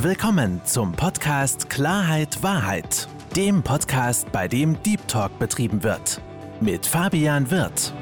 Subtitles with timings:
[0.00, 6.20] Willkommen zum Podcast Klarheit Wahrheit, dem Podcast, bei dem Deep Talk betrieben wird.
[6.60, 7.92] Mit Fabian Wirth.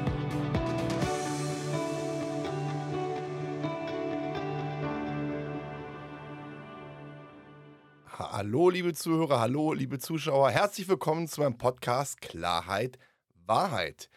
[8.07, 10.51] Hallo, liebe Zuhörer, hallo, liebe Zuschauer.
[10.51, 12.99] Herzlich willkommen zu meinem Podcast Klarheit
[13.47, 14.11] Wahrheit.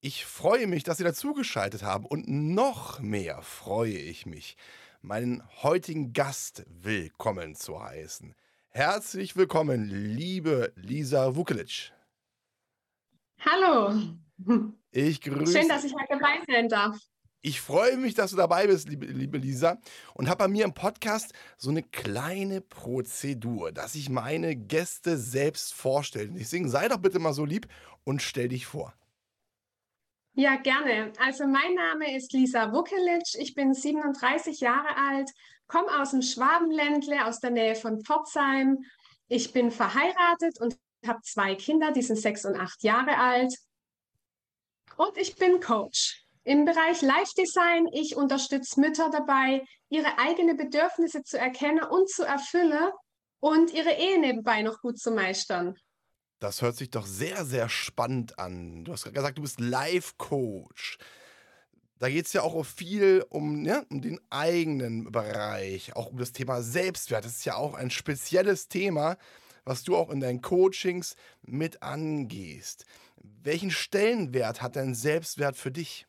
[0.00, 4.56] Ich freue mich, dass Sie dazugeschaltet haben und noch mehr freue ich mich,
[5.02, 8.34] meinen heutigen Gast willkommen zu heißen.
[8.68, 11.92] Herzlich willkommen, liebe Lisa Vukelic.
[13.40, 13.94] Hallo.
[14.90, 15.58] Ich grüße.
[15.58, 16.96] Schön, dass ich heute dabei sein darf.
[17.42, 19.78] Ich freue mich, dass du dabei bist, liebe, liebe Lisa,
[20.14, 25.72] und habe bei mir im Podcast so eine kleine Prozedur, dass ich meine Gäste selbst
[25.72, 26.28] vorstelle.
[26.30, 27.68] Deswegen sei doch bitte mal so lieb
[28.04, 28.94] und stell dich vor.
[30.38, 31.14] Ja, gerne.
[31.18, 33.22] Also mein Name ist Lisa Vukelic.
[33.38, 35.30] Ich bin 37 Jahre alt,
[35.66, 38.84] komme aus dem Schwabenländle, aus der Nähe von Pforzheim.
[39.28, 40.76] Ich bin verheiratet und
[41.06, 43.56] habe zwei Kinder, die sind sechs und acht Jahre alt.
[44.98, 46.22] Und ich bin Coach.
[46.44, 52.24] Im Bereich Life Design, ich unterstütze Mütter dabei, ihre eigenen Bedürfnisse zu erkennen und zu
[52.24, 52.90] erfüllen
[53.40, 55.78] und ihre Ehe nebenbei noch gut zu meistern.
[56.38, 58.84] Das hört sich doch sehr, sehr spannend an.
[58.84, 60.98] Du hast gesagt, du bist Life-Coach.
[61.98, 66.32] Da geht es ja auch viel um, ja, um den eigenen Bereich, auch um das
[66.32, 67.24] Thema Selbstwert.
[67.24, 69.16] Das ist ja auch ein spezielles Thema,
[69.64, 72.84] was du auch in deinen Coachings mit angehst.
[73.16, 76.06] Welchen Stellenwert hat dein Selbstwert für dich?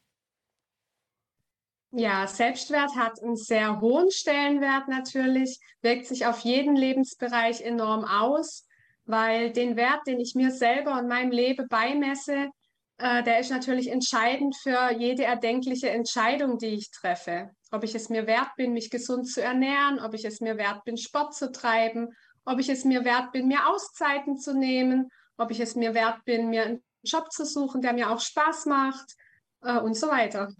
[1.92, 8.67] Ja, Selbstwert hat einen sehr hohen Stellenwert natürlich, wirkt sich auf jeden Lebensbereich enorm aus
[9.08, 12.50] weil den Wert, den ich mir selber und meinem Leben beimesse,
[12.98, 17.50] äh, der ist natürlich entscheidend für jede erdenkliche Entscheidung, die ich treffe.
[17.72, 20.84] Ob ich es mir wert bin, mich gesund zu ernähren, ob ich es mir wert
[20.84, 22.10] bin, Sport zu treiben,
[22.46, 26.24] ob ich es mir wert bin, mir Auszeiten zu nehmen, ob ich es mir wert
[26.26, 29.16] bin, mir einen Job zu suchen, der mir auch Spaß macht
[29.62, 30.52] äh, und so weiter.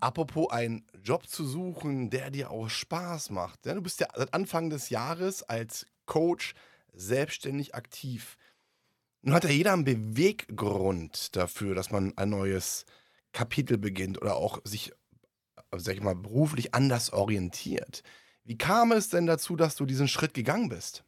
[0.00, 3.66] Apropos einen Job zu suchen, der dir auch Spaß macht.
[3.66, 6.54] Ja, du bist ja seit Anfang des Jahres als Coach
[6.98, 8.36] selbstständig aktiv.
[9.22, 12.84] Nun hat ja jeder einen Beweggrund dafür, dass man ein neues
[13.32, 14.92] Kapitel beginnt oder auch sich,
[15.76, 18.02] sag ich mal, beruflich anders orientiert.
[18.44, 21.04] Wie kam es denn dazu, dass du diesen Schritt gegangen bist?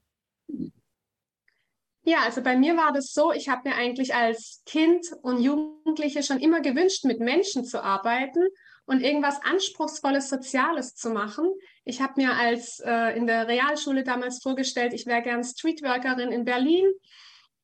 [2.03, 6.23] Ja, also bei mir war das so, ich habe mir eigentlich als Kind und Jugendliche
[6.23, 8.41] schon immer gewünscht, mit Menschen zu arbeiten
[8.87, 11.47] und irgendwas Anspruchsvolles, Soziales zu machen.
[11.85, 16.45] Ich habe mir als äh, in der Realschule damals vorgestellt, ich wäre gern Streetworkerin in
[16.45, 16.87] Berlin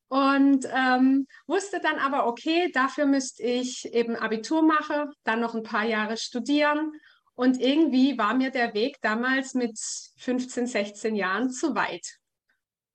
[0.09, 5.62] und ähm, wusste dann aber, okay, dafür müsste ich eben Abitur machen, dann noch ein
[5.62, 6.93] paar Jahre studieren.
[7.34, 9.78] Und irgendwie war mir der Weg damals mit
[10.19, 12.19] 15, 16 Jahren zu weit.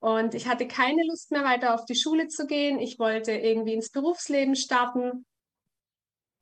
[0.00, 2.80] Und ich hatte keine Lust mehr weiter auf die Schule zu gehen.
[2.80, 5.24] Ich wollte irgendwie ins Berufsleben starten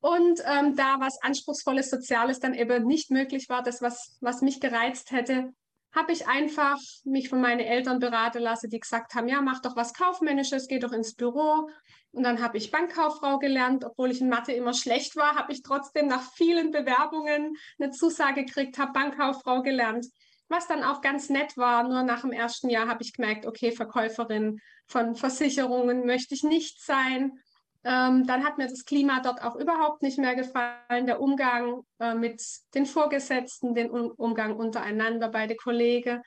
[0.00, 4.60] und ähm, da was Anspruchsvolles, Soziales dann eben nicht möglich war, das, was, was mich
[4.60, 5.52] gereizt hätte,
[5.92, 9.76] habe ich einfach mich von meinen Eltern beraten lassen, die gesagt haben, ja, mach doch
[9.76, 11.68] was Kaufmännisches, geh doch ins Büro.
[12.12, 13.84] Und dann habe ich Bankkauffrau gelernt.
[13.84, 18.44] Obwohl ich in Mathe immer schlecht war, habe ich trotzdem nach vielen Bewerbungen eine Zusage
[18.44, 20.06] gekriegt, habe Bankkauffrau gelernt.
[20.48, 23.70] Was dann auch ganz nett war, nur nach dem ersten Jahr habe ich gemerkt, okay,
[23.70, 27.38] Verkäuferin von Versicherungen möchte ich nicht sein.
[27.82, 32.14] Ähm, dann hat mir das Klima dort auch überhaupt nicht mehr gefallen, der Umgang äh,
[32.14, 32.42] mit
[32.74, 36.22] den Vorgesetzten, den um Umgang untereinander bei den Kollegen.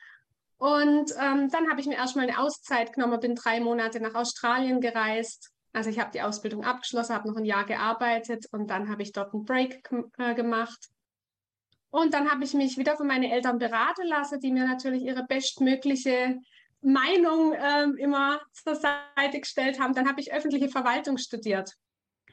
[0.57, 4.81] Und ähm, dann habe ich mir erstmal eine Auszeit genommen, bin drei Monate nach Australien
[4.81, 5.51] gereist.
[5.73, 9.11] Also ich habe die Ausbildung abgeschlossen, habe noch ein Jahr gearbeitet und dann habe ich
[9.11, 10.89] dort einen Break äh, gemacht.
[11.91, 15.25] Und dann habe ich mich wieder von meinen Eltern beraten lassen, die mir natürlich ihre
[15.25, 16.39] bestmögliche
[16.83, 19.94] Meinung ähm, immer zur Seite gestellt haben.
[19.94, 21.73] Dann habe ich öffentliche Verwaltung studiert.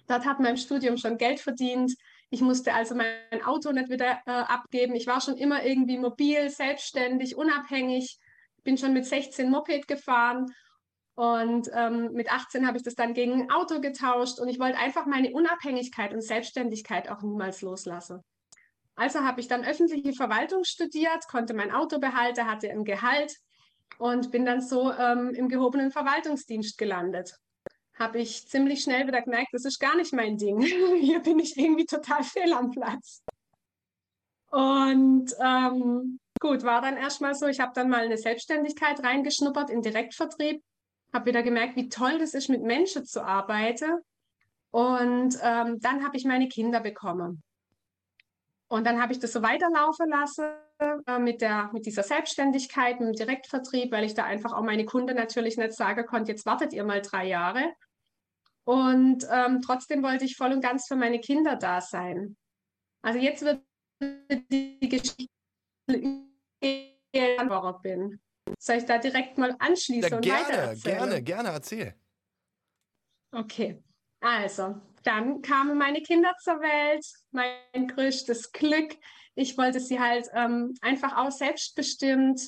[0.06, 1.94] Dort hat mein Studium schon Geld verdient.
[2.30, 4.94] Ich musste also mein Auto nicht wieder äh, abgeben.
[4.94, 8.18] Ich war schon immer irgendwie mobil, selbstständig, unabhängig.
[8.62, 10.46] Bin schon mit 16 Moped gefahren
[11.14, 14.78] und ähm, mit 18 habe ich das dann gegen ein Auto getauscht und ich wollte
[14.78, 18.22] einfach meine Unabhängigkeit und Selbstständigkeit auch niemals loslassen.
[18.94, 23.34] Also habe ich dann öffentliche Verwaltung studiert, konnte mein Auto behalten, hatte ein Gehalt
[23.98, 27.36] und bin dann so ähm, im gehobenen Verwaltungsdienst gelandet.
[27.98, 30.60] Habe ich ziemlich schnell wieder gemerkt, das ist gar nicht mein Ding.
[31.00, 33.22] Hier bin ich irgendwie total fehl am Platz.
[34.50, 39.82] Und ähm, gut, war dann erstmal so, ich habe dann mal eine Selbstständigkeit reingeschnuppert in
[39.82, 40.62] Direktvertrieb,
[41.12, 44.00] habe wieder gemerkt, wie toll das ist, mit Menschen zu arbeiten.
[44.70, 47.42] Und ähm, dann habe ich meine Kinder bekommen.
[48.68, 50.46] Und dann habe ich das so weiterlaufen lassen
[50.80, 54.84] äh, mit, der, mit dieser Selbstständigkeit, mit dem Direktvertrieb, weil ich da einfach auch meine
[54.84, 57.74] Kunden natürlich nicht sagen konnte, jetzt wartet ihr mal drei Jahre.
[58.64, 62.36] Und ähm, trotzdem wollte ich voll und ganz für meine Kinder da sein.
[63.02, 63.62] Also jetzt wird
[64.00, 65.26] die Geschichte
[67.82, 68.20] bin.
[68.58, 70.76] Soll ich da direkt mal anschließen ja, und gerne?
[70.76, 71.94] Gerne, gerne, erzähl.
[73.32, 73.82] Okay,
[74.20, 78.96] also, dann kamen meine Kinder zur Welt, mein größtes Glück.
[79.40, 82.40] Ich wollte sie halt ähm, einfach auch selbstbestimmt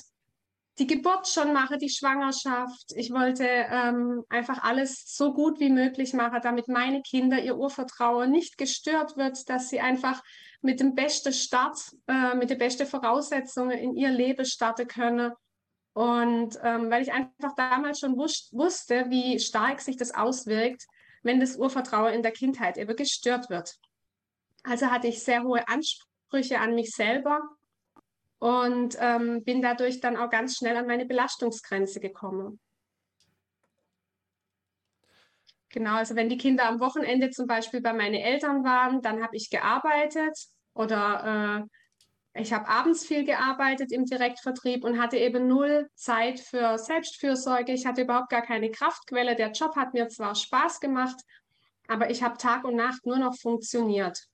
[0.79, 2.93] die Geburt schon machen, die Schwangerschaft.
[2.95, 8.31] Ich wollte ähm, einfach alles so gut wie möglich machen, damit meine Kinder ihr Urvertrauen
[8.31, 10.21] nicht gestört wird, dass sie einfach
[10.61, 15.33] mit dem besten Start, äh, mit den besten Voraussetzungen in ihr Leben starten können.
[15.93, 20.85] Und ähm, weil ich einfach damals schon wus wusste, wie stark sich das auswirkt,
[21.21, 23.75] wenn das Urvertrauen in der Kindheit eben gestört wird.
[24.63, 27.41] Also hatte ich sehr hohe Ansprüche an mich selber
[28.39, 32.59] und ähm, bin dadurch dann auch ganz schnell an meine Belastungsgrenze gekommen.
[35.69, 39.35] Genau, also wenn die Kinder am Wochenende zum Beispiel bei meinen Eltern waren, dann habe
[39.35, 40.37] ich gearbeitet
[40.73, 41.65] oder
[42.35, 47.71] äh, ich habe abends viel gearbeitet im Direktvertrieb und hatte eben null Zeit für Selbstfürsorge.
[47.71, 49.35] Ich hatte überhaupt gar keine Kraftquelle.
[49.35, 51.19] Der Job hat mir zwar Spaß gemacht,
[51.87, 54.27] aber ich habe Tag und Nacht nur noch funktioniert.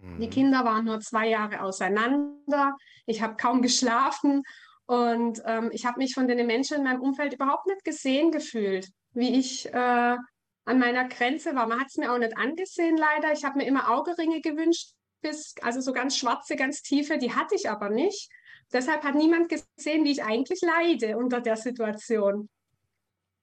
[0.00, 0.30] Die mhm.
[0.30, 2.76] Kinder waren nur zwei Jahre auseinander.
[3.06, 4.44] Ich habe kaum geschlafen
[4.86, 8.88] und ähm, ich habe mich von den Menschen in meinem Umfeld überhaupt nicht gesehen gefühlt,
[9.12, 10.16] wie ich äh,
[10.64, 11.66] an meiner Grenze war.
[11.66, 13.32] Man hat es mir auch nicht angesehen, leider.
[13.32, 17.56] Ich habe mir immer Augeringe gewünscht, bis, also so ganz schwarze, ganz tiefe, die hatte
[17.56, 18.30] ich aber nicht.
[18.72, 22.48] Deshalb hat niemand gesehen, wie ich eigentlich leide unter der Situation.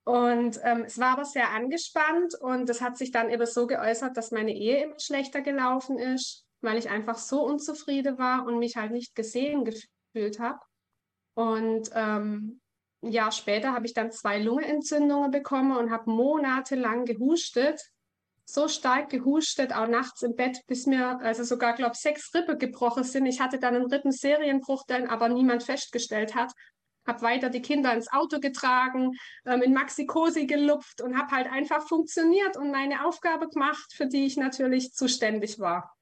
[0.05, 4.15] Und ähm, es war aber sehr angespannt und das hat sich dann eben so geäußert,
[4.15, 8.75] dass meine Ehe immer schlechter gelaufen ist weil ich einfach so unzufrieden war und mich
[8.75, 10.59] halt nicht gesehen gefühlt habe.
[11.35, 12.59] Und ähm,
[13.03, 17.79] ein Jahr später habe ich dann zwei Lungenentzündungen bekommen und habe monatelang gehustet.
[18.47, 22.57] So stark gehustet, auch nachts im Bett, bis mir also sogar, glaube ich, sechs Rippe
[22.57, 23.25] gebrochen sind.
[23.25, 26.51] Ich hatte dann einen Rippenserienbruch, den aber niemand festgestellt hat.
[27.07, 29.11] Habe weiter die Kinder ins Auto getragen,
[29.45, 34.25] ähm, in Maxikosi gelupft und habe halt einfach funktioniert und meine Aufgabe gemacht, für die
[34.25, 35.95] ich natürlich zuständig war.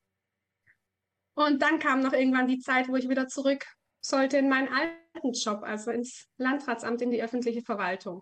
[1.35, 3.65] Und dann kam noch irgendwann die Zeit, wo ich wieder zurück
[4.01, 8.21] sollte in meinen alten Job, also ins Landratsamt, in die öffentliche Verwaltung.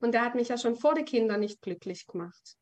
[0.00, 2.56] Und der hat mich ja schon vor den Kindern nicht glücklich gemacht.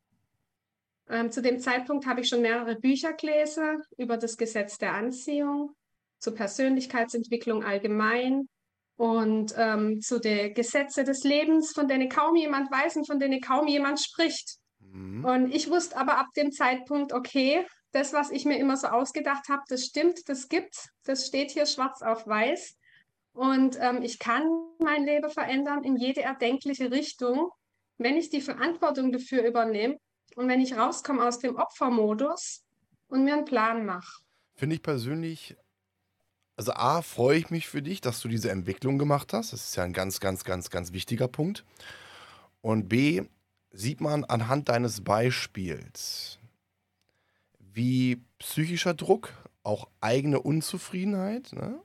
[1.09, 5.73] Ähm, zu dem Zeitpunkt habe ich schon mehrere Bücher gelesen über das Gesetz der Anziehung,
[6.19, 8.49] zur Persönlichkeitsentwicklung allgemein
[8.97, 13.41] und ähm, zu den Gesetzen des Lebens, von denen kaum jemand weiß und von denen
[13.41, 14.57] kaum jemand spricht.
[14.81, 15.25] Mhm.
[15.25, 19.49] Und ich wusste aber ab dem Zeitpunkt, okay, das, was ich mir immer so ausgedacht
[19.49, 22.77] habe, das stimmt, das gibt's, das steht hier schwarz auf weiß.
[23.33, 24.45] Und ähm, ich kann
[24.79, 27.51] mein Leben verändern in jede erdenkliche Richtung,
[27.99, 29.99] wenn ich die Verantwortung dafür übernehme
[30.37, 32.65] und wenn ich rauskomme aus dem Opfermodus
[33.09, 34.21] und mir einen Plan mache.
[34.55, 35.57] Finde ich persönlich,
[36.57, 39.53] also A, freue ich mich für dich, dass du diese Entwicklung gemacht hast.
[39.53, 41.65] Das ist ja ein ganz, ganz, ganz, ganz wichtiger Punkt.
[42.63, 43.23] Und B,
[43.71, 46.39] sieht man anhand deines Beispiels,
[47.77, 49.33] wie psychischer Druck,
[49.63, 51.79] auch eigene Unzufriedenheit, ne,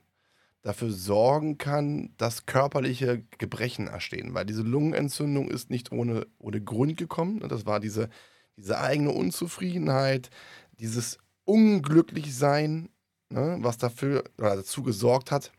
[0.62, 4.32] dafür sorgen kann, dass körperliche Gebrechen entstehen.
[4.32, 7.40] Weil diese Lungenentzündung ist nicht ohne, ohne Grund gekommen.
[7.40, 7.48] Ne?
[7.48, 8.08] Das war diese,
[8.56, 10.30] diese eigene Unzufriedenheit,
[10.78, 12.88] dieses Unglücklichsein,
[13.28, 15.52] ne, was dafür oder dazu gesorgt hat,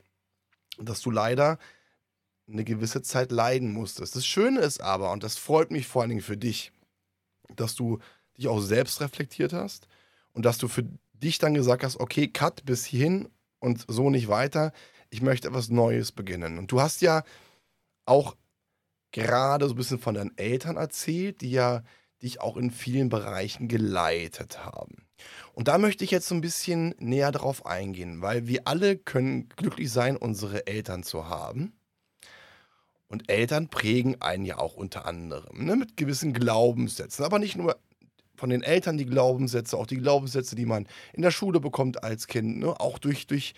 [0.80, 1.60] dass du leider
[2.48, 4.16] eine gewisse Zeit leiden musstest.
[4.16, 6.72] Das Schöne ist aber, und das freut mich vor allen Dingen für dich,
[7.56, 8.00] dass du
[8.38, 9.88] dich auch selbst reflektiert hast,
[10.34, 14.28] und dass du für dich dann gesagt hast, okay, cut bis hierhin und so nicht
[14.28, 14.74] weiter.
[15.10, 16.58] Ich möchte etwas Neues beginnen.
[16.58, 17.24] Und du hast ja
[18.06, 18.36] auch
[19.12, 21.84] gerade so ein bisschen von deinen Eltern erzählt, die ja
[22.22, 25.08] dich auch in vielen Bereichen geleitet haben.
[25.54, 29.50] Und da möchte ich jetzt so ein bisschen näher drauf eingehen, weil wir alle können
[29.50, 31.74] glücklich sein, unsere Eltern zu haben.
[33.08, 37.78] Und Eltern prägen einen ja auch unter anderem ne, mit gewissen Glaubenssätzen, aber nicht nur
[38.36, 42.28] von den Eltern die Glaubenssätze, auch die Glaubenssätze, die man in der Schule bekommt als
[42.28, 42.80] Kind, ne?
[42.80, 43.54] auch durch, durch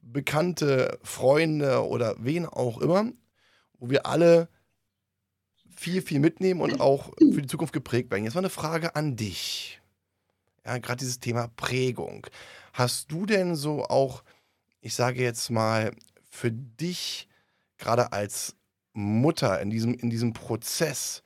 [0.00, 3.10] bekannte Freunde oder wen auch immer,
[3.78, 4.48] wo wir alle
[5.76, 8.24] viel, viel mitnehmen und auch für die Zukunft geprägt werden.
[8.24, 9.80] Jetzt mal eine Frage an dich.
[10.64, 12.26] Ja, gerade dieses Thema Prägung.
[12.72, 14.24] Hast du denn so auch,
[14.80, 15.92] ich sage jetzt mal,
[16.28, 17.28] für dich
[17.78, 18.56] gerade als
[18.92, 21.22] Mutter in diesem, in diesem Prozess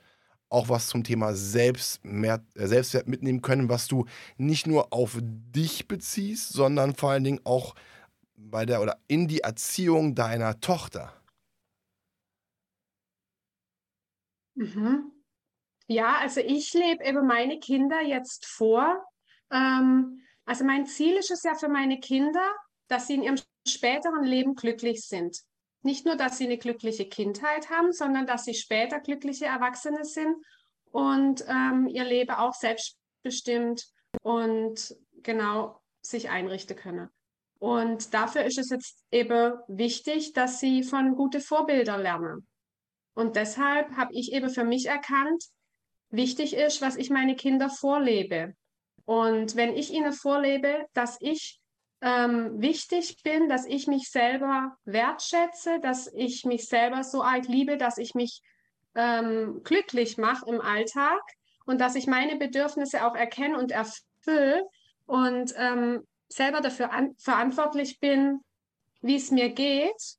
[0.51, 4.05] auch was zum Thema Selbstwert, äh, Selbstwert mitnehmen können, was du
[4.37, 7.75] nicht nur auf dich beziehst, sondern vor allen Dingen auch
[8.35, 11.13] bei der oder in die Erziehung deiner Tochter?
[14.55, 15.11] Mhm.
[15.87, 19.03] Ja, also ich lebe eben meine Kinder jetzt vor.
[19.51, 22.55] Ähm, also mein Ziel ist es ja für meine Kinder,
[22.87, 25.41] dass sie in ihrem späteren Leben glücklich sind.
[25.83, 30.35] Nicht nur, dass sie eine glückliche Kindheit haben, sondern dass sie später glückliche Erwachsene sind
[30.91, 33.85] und ähm, ihr Leben auch selbstbestimmt
[34.21, 37.09] und genau sich einrichten können.
[37.59, 42.47] Und dafür ist es jetzt eben wichtig, dass sie von guten Vorbildern lernen.
[43.13, 45.43] Und deshalb habe ich eben für mich erkannt,
[46.09, 48.55] wichtig ist, was ich meine Kinder vorlebe.
[49.05, 51.60] Und wenn ich ihnen vorlebe, dass ich
[52.01, 57.77] ähm, wichtig bin, dass ich mich selber wertschätze, dass ich mich selber so arg liebe,
[57.77, 58.41] dass ich mich
[58.95, 61.21] ähm, glücklich mache im Alltag
[61.65, 64.67] und dass ich meine Bedürfnisse auch erkenne und erfülle
[65.05, 68.39] und ähm, selber dafür an, verantwortlich bin,
[69.01, 70.17] wie es mir geht,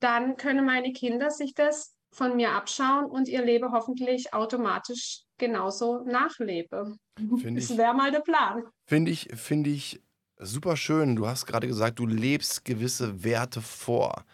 [0.00, 6.04] dann können meine Kinder sich das von mir abschauen und ihr Leben hoffentlich automatisch genauso
[6.04, 6.96] nachlebe.
[7.16, 8.64] das wäre mal der Plan.
[8.86, 10.00] Finde ich, finde ich
[10.38, 11.16] super schön.
[11.16, 14.24] Du hast gerade gesagt, du lebst gewisse Werte vor.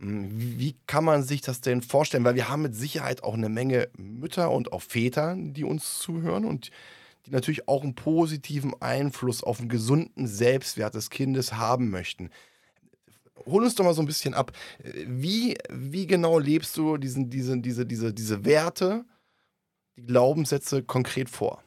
[0.00, 0.28] Hm,
[0.58, 2.24] wie kann man sich das denn vorstellen?
[2.24, 6.44] Weil wir haben mit Sicherheit auch eine Menge Mütter und auch Väter, die uns zuhören
[6.44, 6.70] und
[7.26, 12.30] die natürlich auch einen positiven Einfluss auf einen gesunden Selbstwert des Kindes haben möchten
[13.46, 14.52] hol uns doch mal so ein bisschen ab.
[14.82, 19.04] Wie, wie genau lebst du diesen, diese, diese, diese, diese Werte,
[19.96, 21.62] die Glaubenssätze konkret vor?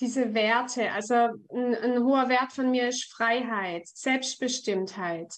[0.00, 5.32] Diese Werte, also ein, ein hoher Wert von mir ist Freiheit, Selbstbestimmtheit,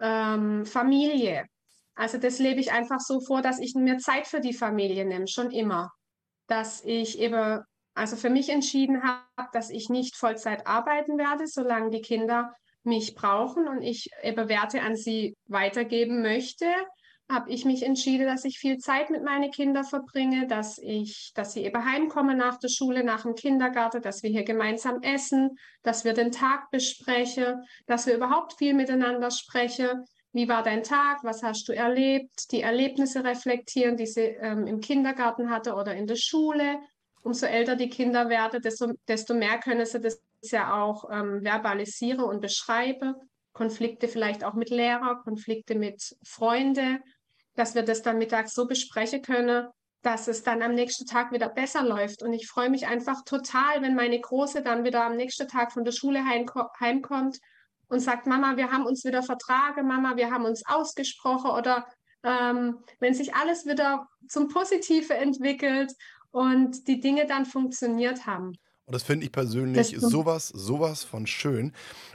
[0.00, 1.46] ähm, Familie.
[1.94, 5.28] Also das lebe ich einfach so vor, dass ich mir Zeit für die Familie nehme,
[5.28, 5.92] schon immer.
[6.46, 7.62] Dass ich eben
[7.94, 12.52] also für mich entschieden habe, dass ich nicht Vollzeit arbeiten werde, solange die Kinder
[12.84, 16.66] mich brauchen und ich eben Werte an sie weitergeben möchte,
[17.28, 21.52] habe ich mich entschieden, dass ich viel Zeit mit meinen Kindern verbringe, dass ich, dass
[21.52, 26.04] sie eben heimkommen nach der Schule, nach dem Kindergarten, dass wir hier gemeinsam essen, dass
[26.04, 30.04] wir den Tag besprechen, dass wir überhaupt viel miteinander sprechen.
[30.32, 31.24] Wie war dein Tag?
[31.24, 32.52] Was hast du erlebt?
[32.52, 36.78] Die Erlebnisse reflektieren, die sie ähm, im Kindergarten hatte oder in der Schule
[37.26, 42.24] umso älter die Kinder werden, desto, desto mehr können sie das ja auch ähm, verbalisieren
[42.24, 43.16] und beschreiben.
[43.52, 47.02] Konflikte vielleicht auch mit Lehrer, Konflikte mit Freunden,
[47.56, 49.68] dass wir das dann mittags so besprechen können,
[50.02, 52.22] dass es dann am nächsten Tag wieder besser läuft.
[52.22, 55.84] Und ich freue mich einfach total, wenn meine Große dann wieder am nächsten Tag von
[55.84, 57.38] der Schule heimko heimkommt
[57.88, 61.86] und sagt, Mama, wir haben uns wieder vertragen, Mama, wir haben uns ausgesprochen oder
[62.22, 65.92] ähm, wenn sich alles wieder zum Positive entwickelt
[66.30, 68.52] und die Dinge dann funktioniert haben.
[68.86, 71.72] Und das finde ich persönlich sowas, sowas von schön.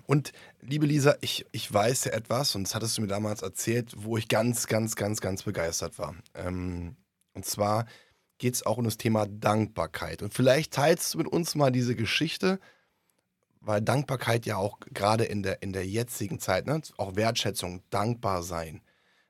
[0.08, 3.94] Und liebe Lisa, ich, ich weiß ja etwas, und das hattest du mir damals erzählt,
[3.98, 6.16] wo ich ganz, ganz, ganz, ganz begeistert war.
[6.34, 6.96] Ähm,
[7.34, 7.86] und zwar
[8.38, 10.22] geht es auch um das Thema Dankbarkeit.
[10.22, 12.58] Und vielleicht teilst du mit uns mal diese Geschichte,
[13.60, 18.44] weil Dankbarkeit ja auch gerade in der, in der jetzigen Zeit, ne, auch Wertschätzung, dankbar
[18.44, 18.82] sein,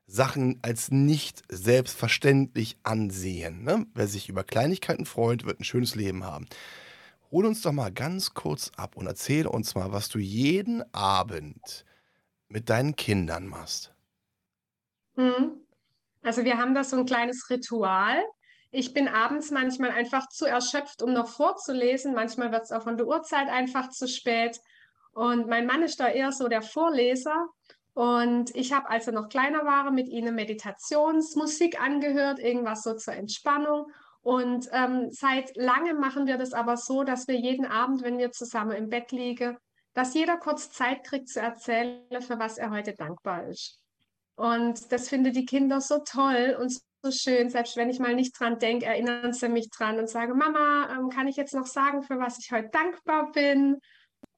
[0.06, 3.64] Sachen als nicht selbstverständlich ansehen.
[3.64, 3.88] Ne?
[3.96, 6.48] Wer sich über Kleinigkeiten freut, wird ein schönes Leben haben.
[7.32, 11.86] Hol uns doch mal ganz kurz ab und erzähle uns mal, was du jeden Abend
[12.50, 13.94] mit deinen Kindern machst.
[15.16, 15.62] Hm.
[16.24, 18.22] Also wir haben da so ein kleines Ritual.
[18.70, 22.14] Ich bin abends manchmal einfach zu erschöpft, um noch vorzulesen.
[22.14, 24.60] Manchmal wird es auch von der Uhrzeit einfach zu spät.
[25.14, 27.48] Und mein Mann ist da eher so der Vorleser.
[27.94, 33.14] Und ich habe, als er noch kleiner war, mit ihnen Meditationsmusik angehört, irgendwas so zur
[33.14, 33.92] Entspannung.
[34.24, 38.32] Und ähm, seit langem machen wir das aber so, dass wir jeden Abend, wenn wir
[38.32, 39.58] zusammen im Bett liegen,
[39.94, 43.80] dass jeder kurz Zeit kriegt zu erzählen, für was er heute dankbar ist.
[44.36, 46.72] Und das finden die Kinder so toll und
[47.04, 47.50] so schön.
[47.50, 51.10] Selbst wenn ich mal nicht dran denke, erinnern sie mich dran und sagen, Mama, ähm,
[51.10, 53.80] kann ich jetzt noch sagen, für was ich heute dankbar bin?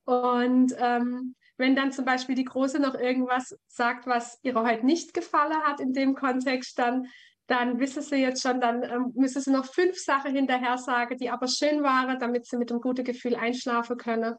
[0.05, 5.13] Und ähm, wenn dann zum Beispiel die Große noch irgendwas sagt, was ihr heute nicht
[5.13, 7.07] gefallen hat in dem Kontext, dann,
[7.47, 11.29] dann wissen sie jetzt schon, dann ähm, müssen sie noch fünf Sachen hinterher sagen, die
[11.29, 14.35] aber schön waren, damit sie mit einem guten Gefühl einschlafen können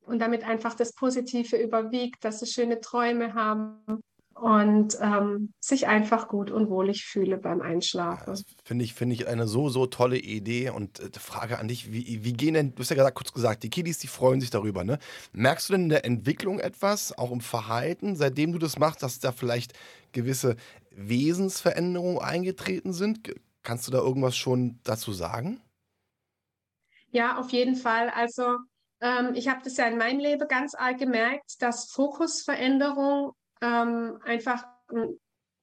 [0.00, 4.02] und damit einfach das Positive überwiegt, dass sie schöne Träume haben
[4.36, 8.34] und ähm, sich einfach gut und wohlig fühle beim Einschlafen.
[8.34, 11.90] Ja, Finde ich, find ich eine so, so tolle Idee und äh, Frage an dich,
[11.90, 14.50] wie, wie gehen denn, du hast ja gerade kurz gesagt, die Kiddies, die freuen sich
[14.50, 14.98] darüber, ne?
[15.32, 19.20] Merkst du denn in der Entwicklung etwas, auch im Verhalten, seitdem du das machst, dass
[19.20, 19.72] da vielleicht
[20.12, 20.56] gewisse
[20.96, 23.34] Wesensveränderungen eingetreten sind?
[23.62, 25.60] Kannst du da irgendwas schon dazu sagen?
[27.10, 28.10] Ja, auf jeden Fall.
[28.10, 28.58] Also
[29.00, 34.64] ähm, ich habe das ja in meinem Leben ganz arg gemerkt, dass Fokusveränderung ähm, einfach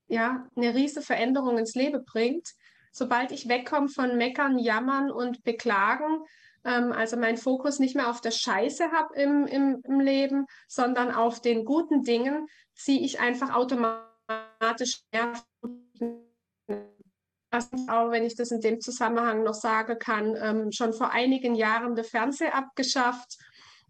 [0.08, 2.50] ja, eine riesige Veränderung ins Leben bringt.
[2.92, 6.24] Sobald ich wegkomme von Meckern, Jammern und Beklagen,
[6.64, 11.12] ähm, also meinen Fokus nicht mehr auf der Scheiße habe im, im, im Leben, sondern
[11.12, 15.44] auf den guten Dingen, ziehe ich einfach automatisch mehr
[17.54, 21.56] was auch, wenn ich das in dem Zusammenhang noch sagen kann, ähm, schon vor einigen
[21.56, 23.38] Jahren der Fernseher abgeschafft.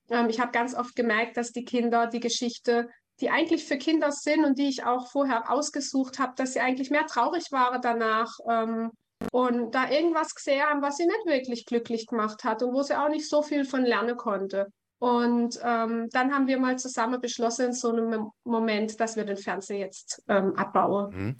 [0.09, 2.89] Ähm, ich habe ganz oft gemerkt, dass die Kinder die Geschichte,
[3.21, 6.91] die eigentlich für Kinder sind und die ich auch vorher ausgesucht habe, dass sie eigentlich
[6.91, 8.91] mehr traurig waren danach ähm,
[9.31, 12.99] und da irgendwas gesehen haben, was sie nicht wirklich glücklich gemacht hat und wo sie
[12.99, 14.67] auch nicht so viel von lernen konnte.
[14.99, 19.37] Und ähm, dann haben wir mal zusammen beschlossen in so einem Moment, dass wir den
[19.37, 21.13] Fernseher jetzt ähm, abbauen.
[21.13, 21.35] Mhm.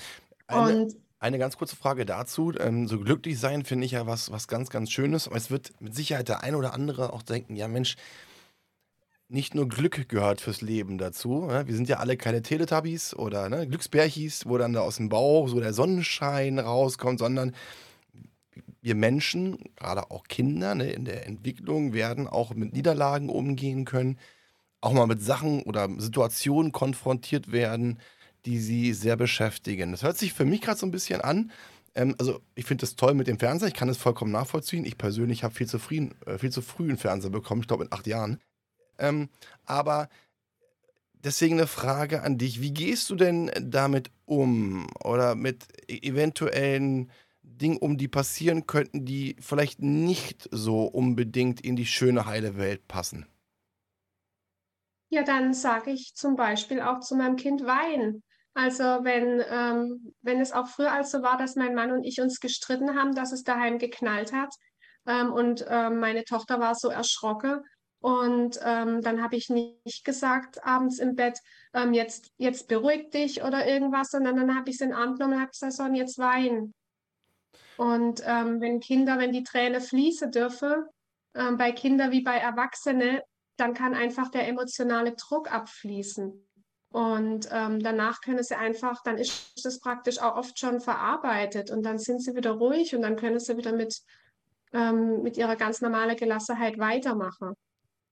[0.47, 2.51] Eine, und eine ganz kurze Frage dazu.
[2.59, 5.27] Ähm, so glücklich sein finde ich ja was, was ganz, ganz Schönes.
[5.27, 7.95] Aber es wird mit Sicherheit der eine oder andere auch denken, ja Mensch,
[9.29, 11.45] nicht nur Glück gehört fürs Leben dazu.
[11.45, 11.65] Ne?
[11.65, 15.47] Wir sind ja alle keine Teletubbies oder ne, Glücksbärchis, wo dann da aus dem Bauch
[15.47, 17.55] so der Sonnenschein rauskommt, sondern
[18.83, 24.19] wir Menschen, gerade auch Kinder ne, in der Entwicklung, werden auch mit Niederlagen umgehen können,
[24.81, 27.99] auch mal mit Sachen oder Situationen konfrontiert werden,
[28.45, 29.91] die sie sehr beschäftigen.
[29.91, 31.51] Das hört sich für mich gerade so ein bisschen an.
[31.95, 34.83] Ähm, also ich finde das toll mit dem Fernseher, ich kann es vollkommen nachvollziehen.
[34.83, 37.85] Ich persönlich habe viel, zu früh, äh, viel zu früh einen Fernseher bekommen, ich glaube
[37.85, 38.41] in acht Jahren.
[38.99, 39.29] Ähm,
[39.65, 40.09] aber
[41.13, 42.61] deswegen eine Frage an dich.
[42.61, 44.87] Wie gehst du denn damit um?
[45.05, 47.09] Oder mit e-, eventuellen
[47.57, 52.87] Dingen um, die passieren könnten, die vielleicht nicht so unbedingt in die schöne, heile Welt
[52.87, 53.25] passen?
[55.09, 58.23] Ja, dann sage ich zum Beispiel auch zu meinem Kind weinen.
[58.55, 62.39] Also wenn, ähm, wenn es auch früher also war, dass mein Mann und ich uns
[62.39, 64.53] gestritten haben, dass es daheim geknallt hat
[65.07, 67.61] ähm, und ähm, meine Tochter war so erschrocken
[67.99, 71.39] und ähm, dann habe ich nicht gesagt abends im Bett,
[71.73, 75.15] ähm, jetzt, jetzt beruhig dich oder irgendwas, sondern dann habe ich es in den Arm
[75.15, 76.73] genommen und habe gesagt, so, jetzt weinen.
[77.77, 80.85] Und ähm, wenn Kinder, wenn die Tränen fließen dürfen,
[81.33, 83.19] bei Kindern wie bei Erwachsenen,
[83.57, 86.47] dann kann einfach der emotionale Druck abfließen.
[86.91, 91.83] Und ähm, danach können sie einfach, dann ist das praktisch auch oft schon verarbeitet und
[91.83, 93.99] dann sind sie wieder ruhig und dann können sie wieder mit,
[94.73, 97.53] ähm, mit ihrer ganz normalen Gelassenheit weitermachen.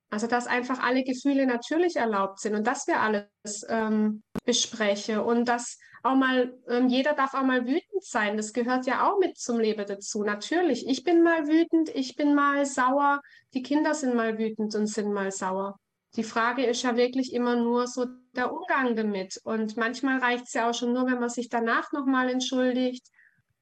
[0.10, 5.45] Also dass einfach alle Gefühle natürlich erlaubt sind und dass wir alles ähm, besprechen und
[5.45, 8.37] dass auch mal, ähm, jeder darf auch mal wütend sein.
[8.37, 10.23] Das gehört ja auch mit zum Leben dazu.
[10.23, 13.21] Natürlich, ich bin mal wütend, ich bin mal sauer,
[13.53, 15.77] die Kinder sind mal wütend und sind mal sauer.
[16.15, 19.39] Die Frage ist ja wirklich immer nur so der Umgang damit.
[19.43, 23.07] Und manchmal reicht es ja auch schon nur, wenn man sich danach nochmal entschuldigt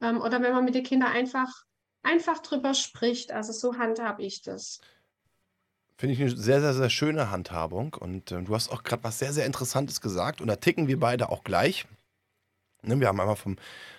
[0.02, 1.50] ähm, oder wenn man mit den Kindern einfach,
[2.02, 3.32] einfach drüber spricht.
[3.32, 4.80] Also so handhabe ich das.
[5.98, 7.94] Finde ich eine sehr, sehr, sehr schöne Handhabung.
[8.00, 10.42] Und äh, du hast auch gerade was sehr, sehr Interessantes gesagt.
[10.42, 11.86] Und da ticken wir beide auch gleich.
[12.82, 13.58] Ne, wir haben einmal vom,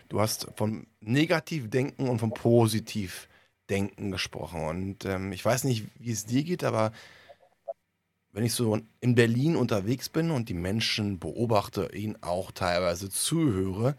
[0.08, 4.64] du hast vom Negativdenken und vom Positivdenken gesprochen.
[4.64, 6.92] Und ähm, ich weiß nicht, wie es dir geht, aber
[8.32, 13.96] wenn ich so in Berlin unterwegs bin und die Menschen beobachte, ihnen auch teilweise zuhöre,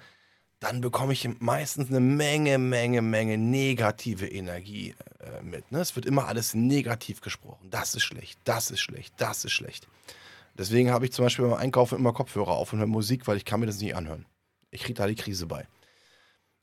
[0.60, 5.72] dann bekomme ich meistens eine Menge, Menge, Menge negative Energie äh, mit.
[5.72, 5.80] Ne?
[5.80, 7.70] Es wird immer alles negativ gesprochen.
[7.72, 9.88] Das ist schlecht, das ist schlecht, das ist schlecht.
[10.58, 13.46] Deswegen habe ich zum Beispiel beim Einkaufen immer Kopfhörer auf und höre Musik, weil ich
[13.46, 14.26] kann mir das nicht anhören.
[14.72, 15.68] Ich kriege da die Krise bei.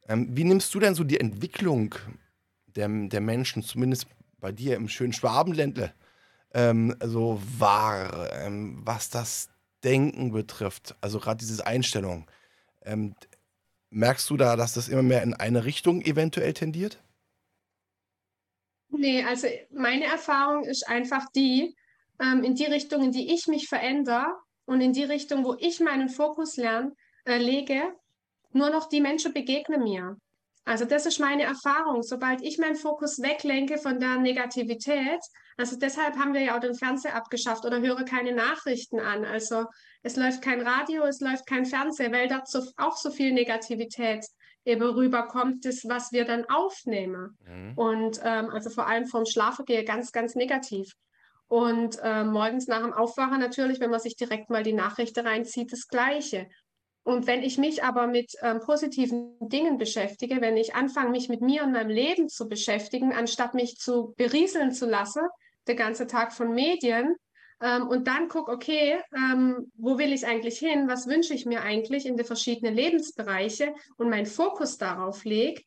[0.09, 1.95] Ähm, wie nimmst du denn so die Entwicklung
[2.67, 4.07] der, der Menschen, zumindest
[4.41, 5.93] bei dir im schönen Schwabenländle,
[6.55, 9.51] ähm, so wahr, ähm, was das
[9.85, 10.97] Denken betrifft?
[11.01, 12.29] Also gerade diese Einstellung.
[12.83, 13.15] Ähm,
[13.91, 17.03] merkst du da, dass das immer mehr in eine Richtung eventuell tendiert?
[18.89, 21.77] Nee, also meine Erfahrung ist einfach die,
[22.21, 24.27] ähm, in die Richtung, in die ich mich verändere
[24.65, 26.95] und in die Richtung, wo ich meinen Fokus lerne,
[27.25, 27.95] äh, lege,
[28.53, 30.17] nur noch die Menschen begegnen mir.
[30.65, 32.03] Also das ist meine Erfahrung.
[32.03, 35.21] Sobald ich meinen Fokus weglenke von der Negativität,
[35.57, 39.25] also deshalb haben wir ja auch den Fernseher abgeschafft oder höre keine Nachrichten an.
[39.25, 39.65] Also
[40.03, 44.27] es läuft kein Radio, es läuft kein Fernseher, weil dazu auch so viel Negativität
[44.67, 47.39] eben rüberkommt, das, was wir dann aufnehmen.
[47.47, 47.73] Mhm.
[47.77, 50.93] Und ähm, also vor allem vom Schlafengehen ganz, ganz negativ.
[51.47, 55.73] Und äh, morgens nach dem Aufwachen natürlich, wenn man sich direkt mal die Nachrichten reinzieht,
[55.73, 56.47] das Gleiche.
[57.09, 61.41] Und wenn ich mich aber mit ähm, positiven Dingen beschäftige, wenn ich anfange, mich mit
[61.41, 65.23] mir und meinem Leben zu beschäftigen, anstatt mich zu berieseln zu lassen,
[65.67, 67.17] der ganze Tag von Medien,
[67.63, 70.87] ähm, und dann gucke, okay, ähm, wo will ich eigentlich hin?
[70.87, 75.63] Was wünsche ich mir eigentlich in den verschiedenen Lebensbereiche und meinen Fokus darauf lege,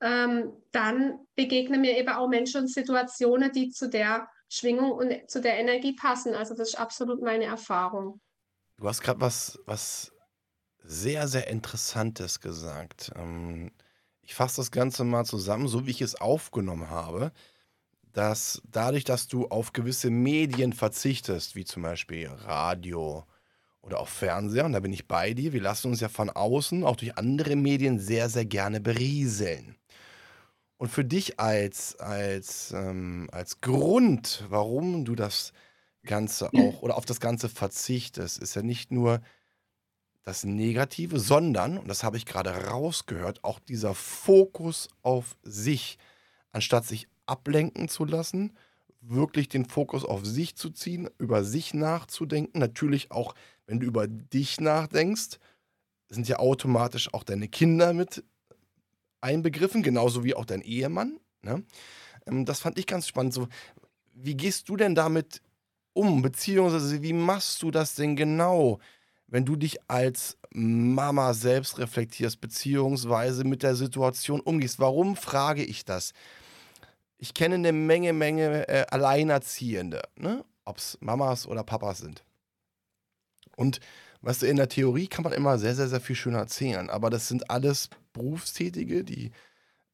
[0.00, 5.42] ähm, dann begegnen mir eben auch Menschen und Situationen, die zu der Schwingung und zu
[5.42, 6.32] der Energie passen.
[6.32, 8.18] Also das ist absolut meine Erfahrung.
[8.78, 10.15] Du hast gerade was, was
[10.86, 13.12] sehr, sehr Interessantes gesagt.
[13.16, 13.72] Ähm,
[14.22, 17.32] ich fasse das Ganze mal zusammen, so wie ich es aufgenommen habe,
[18.12, 23.24] dass dadurch, dass du auf gewisse Medien verzichtest, wie zum Beispiel Radio
[23.82, 26.82] oder auch Fernseher, und da bin ich bei dir, wir lassen uns ja von außen,
[26.82, 29.76] auch durch andere Medien, sehr, sehr gerne berieseln.
[30.78, 35.52] Und für dich als, als, ähm, als Grund, warum du das
[36.04, 39.20] Ganze auch oder auf das Ganze verzichtest, ist ja nicht nur
[40.26, 45.98] das Negative, sondern, und das habe ich gerade rausgehört, auch dieser Fokus auf sich,
[46.50, 48.56] anstatt sich ablenken zu lassen,
[49.00, 52.58] wirklich den Fokus auf sich zu ziehen, über sich nachzudenken.
[52.58, 53.36] Natürlich auch,
[53.66, 55.38] wenn du über dich nachdenkst,
[56.08, 58.24] sind ja automatisch auch deine Kinder mit
[59.20, 61.20] einbegriffen, genauso wie auch dein Ehemann.
[61.42, 61.62] Ne?
[62.26, 63.32] Ähm, das fand ich ganz spannend.
[63.32, 63.46] So,
[64.12, 65.40] wie gehst du denn damit
[65.92, 66.20] um?
[66.20, 68.80] Beziehungsweise, wie machst du das denn genau,
[69.28, 74.78] wenn du dich als Mama selbst reflektierst, beziehungsweise mit der Situation umgehst?
[74.78, 76.12] Warum frage ich das?
[77.18, 80.44] Ich kenne eine Menge, Menge äh, Alleinerziehende, ne?
[80.64, 82.24] ob es Mamas oder Papas sind.
[83.56, 83.80] Und
[84.20, 87.10] weißt du, in der Theorie kann man immer sehr, sehr, sehr viel schön erzählen, aber
[87.10, 89.32] das sind alles Berufstätige, die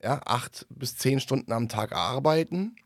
[0.02, 2.76] ja, acht bis zehn Stunden am Tag arbeiten,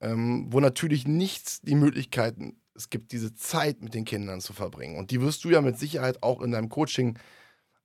[0.00, 4.96] ähm, wo natürlich nichts die Möglichkeiten es gibt, diese Zeit mit den Kindern zu verbringen.
[4.96, 7.18] Und die wirst du ja mit Sicherheit auch in deinem Coaching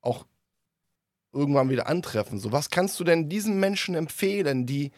[0.01, 0.25] auch
[1.33, 2.39] irgendwann wieder antreffen.
[2.39, 4.91] So, was kannst du denn diesen Menschen empfehlen, die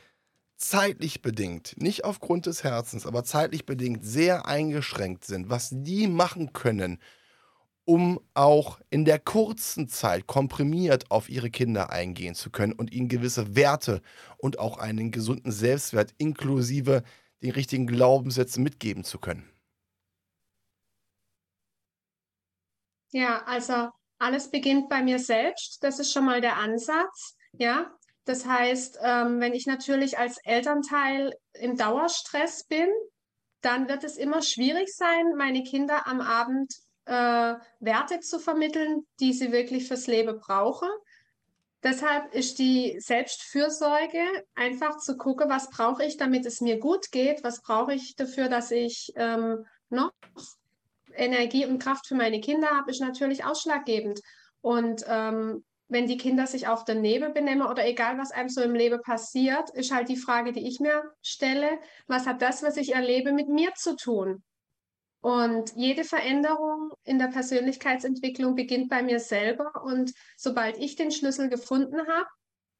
[0.57, 6.53] zeitlich bedingt, nicht aufgrund des Herzens, aber zeitlich bedingt sehr eingeschränkt sind, was die machen
[6.53, 6.99] können,
[7.85, 13.09] um auch in der kurzen Zeit komprimiert auf ihre Kinder eingehen zu können und ihnen
[13.09, 14.01] gewisse Werte
[14.37, 17.03] und auch einen gesunden Selbstwert inklusive
[17.43, 19.54] den richtigen Glaubenssätzen mitgeben zu können.
[23.15, 25.81] Ja, also alles beginnt bei mir selbst.
[25.81, 27.37] Das ist schon mal der Ansatz.
[27.53, 27.89] Ja,
[28.25, 32.89] das heißt, ähm, wenn ich natürlich als Elternteil im Dauerstress bin,
[33.61, 36.73] dann wird es immer schwierig sein, meine Kinder am Abend
[37.05, 40.89] äh, Werte zu vermitteln, die sie wirklich fürs Leben brauchen.
[41.83, 44.25] Deshalb ist die Selbstfürsorge
[44.55, 48.49] einfach zu gucken, was brauche ich, damit es mir gut geht, was brauche ich dafür,
[48.49, 50.11] dass ich ähm, noch
[51.17, 54.21] Energie und Kraft für meine Kinder habe, ist natürlich ausschlaggebend.
[54.61, 58.73] Und ähm, wenn die Kinder sich auch daneben benehmen oder egal, was einem so im
[58.73, 62.93] Leben passiert, ist halt die Frage, die ich mir stelle, was hat das, was ich
[62.95, 64.43] erlebe, mit mir zu tun?
[65.21, 69.83] Und jede Veränderung in der Persönlichkeitsentwicklung beginnt bei mir selber.
[69.83, 72.27] Und sobald ich den Schlüssel gefunden habe,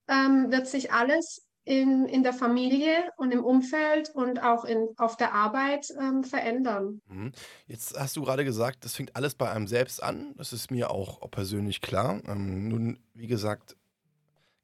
[0.08, 5.17] ähm, wird sich alles in, in der Familie und im Umfeld und auch in, auf
[5.17, 7.01] der Arbeit ähm, verändern.
[7.08, 7.32] Mhm.
[7.67, 10.36] Jetzt hast du gerade gesagt, das fängt alles bei einem selbst an.
[10.38, 12.21] Das ist mir auch persönlich klar.
[12.28, 13.75] Ähm, nun, wie gesagt,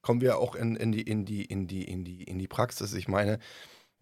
[0.04, 2.94] kommen wir auch in, in, die, in, die, in, die, in, die, in die Praxis.
[2.94, 3.40] Ich meine,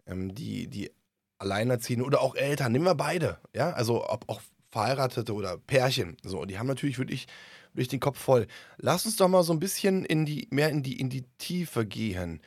[0.06, 0.90] ähm, die, die
[1.38, 6.44] Alleinerziehende oder auch Eltern, nehmen wir beide, ja, also ob auch Verheiratete oder Pärchen, so,
[6.44, 7.26] die haben natürlich wirklich,
[7.72, 8.46] wirklich den Kopf voll.
[8.76, 11.86] Lass uns doch mal so ein bisschen in die, mehr in die, in die Tiefe
[11.86, 12.40] gehen.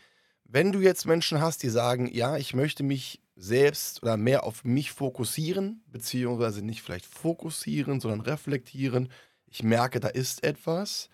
[0.46, 4.64] Wenn du jetzt Menschen hast, die sagen, ja, ich möchte mich selbst oder mehr auf
[4.64, 9.10] mich fokussieren, beziehungsweise nicht vielleicht fokussieren, sondern reflektieren,
[9.48, 11.10] ich merke, da ist etwas,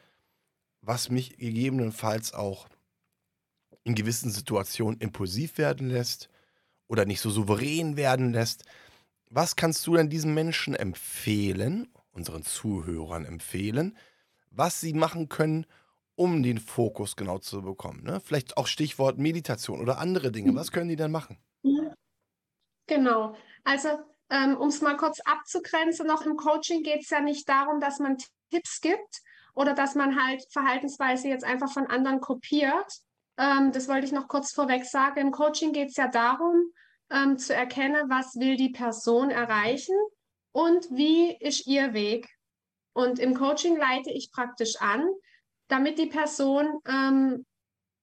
[0.82, 2.68] was mich gegebenenfalls auch
[3.84, 6.30] in gewissen Situationen impulsiv werden lässt,
[6.90, 8.66] oder nicht so souverän werden lässt.
[9.30, 13.96] Was kannst du denn diesen Menschen empfehlen, unseren Zuhörern empfehlen,
[14.50, 15.66] was sie machen können,
[16.20, 18.04] um den Fokus genau zu bekommen?
[18.04, 18.20] Ne?
[18.20, 20.54] Vielleicht auch Stichwort Meditation oder andere Dinge.
[20.54, 21.38] Was können die denn machen?
[22.88, 23.36] Genau.
[23.64, 23.90] Also,
[24.30, 28.00] ähm, um es mal kurz abzugrenzen, noch im Coaching geht es ja nicht darum, dass
[28.00, 28.18] man
[28.52, 29.22] Tipps gibt
[29.56, 32.92] oder dass man halt Verhaltensweise jetzt einfach von anderen kopiert.
[33.38, 35.20] Ähm, das wollte ich noch kurz vorweg sagen.
[35.20, 36.74] Im Coaching geht es ja darum,
[37.12, 39.96] ähm, zu erkennen, was will die Person erreichen
[40.52, 42.28] und wie ist ihr Weg.
[42.92, 45.08] Und im Coaching leite ich praktisch an,
[45.70, 47.46] damit die Person ähm,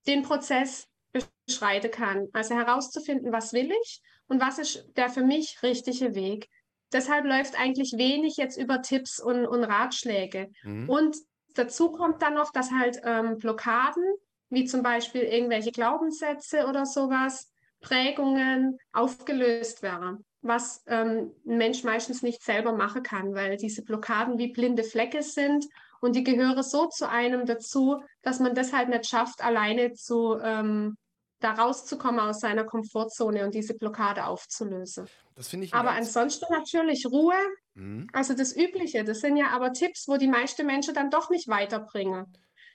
[0.06, 2.28] den Prozess beschreiten kann.
[2.32, 6.48] Also herauszufinden, was will ich und was ist der für mich richtige Weg.
[6.92, 10.50] Deshalb läuft eigentlich wenig jetzt über Tipps und, und Ratschläge.
[10.62, 10.88] Mhm.
[10.88, 11.16] Und
[11.54, 14.04] dazu kommt dann noch, dass halt ähm, Blockaden,
[14.48, 17.50] wie zum Beispiel irgendwelche Glaubenssätze oder sowas,
[17.80, 24.38] Prägungen aufgelöst wäre, was ähm, ein Mensch meistens nicht selber machen kann, weil diese Blockaden
[24.38, 25.66] wie blinde Flecke sind
[26.06, 30.38] und die gehören so zu einem dazu, dass man das halt nicht schafft, alleine zu,
[30.42, 30.96] ähm,
[31.40, 35.06] da rauszukommen aus seiner Komfortzone und diese Blockade aufzulösen.
[35.34, 35.74] Das finde ich.
[35.74, 37.34] Aber ansonsten natürlich Ruhe,
[37.74, 38.06] Mhm.
[38.14, 39.04] also das Übliche.
[39.04, 42.24] Das sind ja aber Tipps, wo die meisten Menschen dann doch nicht weiterbringen.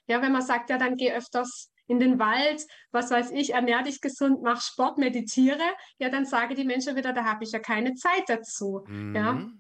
[0.06, 3.82] Ja, wenn man sagt, ja, dann geh öfters in den Wald, was weiß ich, ernähr
[3.82, 5.64] dich gesund, mach Sport, meditiere,
[5.98, 8.84] ja, dann sage die Menschen wieder, da habe ich ja keine Zeit dazu.
[8.88, 9.34] Ja.
[9.34, 9.48] Mhm.
[9.48, 9.58] Ge-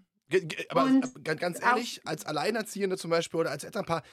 [0.69, 4.03] Aber Und äh, ganz, ehrlich, als Alleinerziehende zum Beispiel oder als Elternpaar,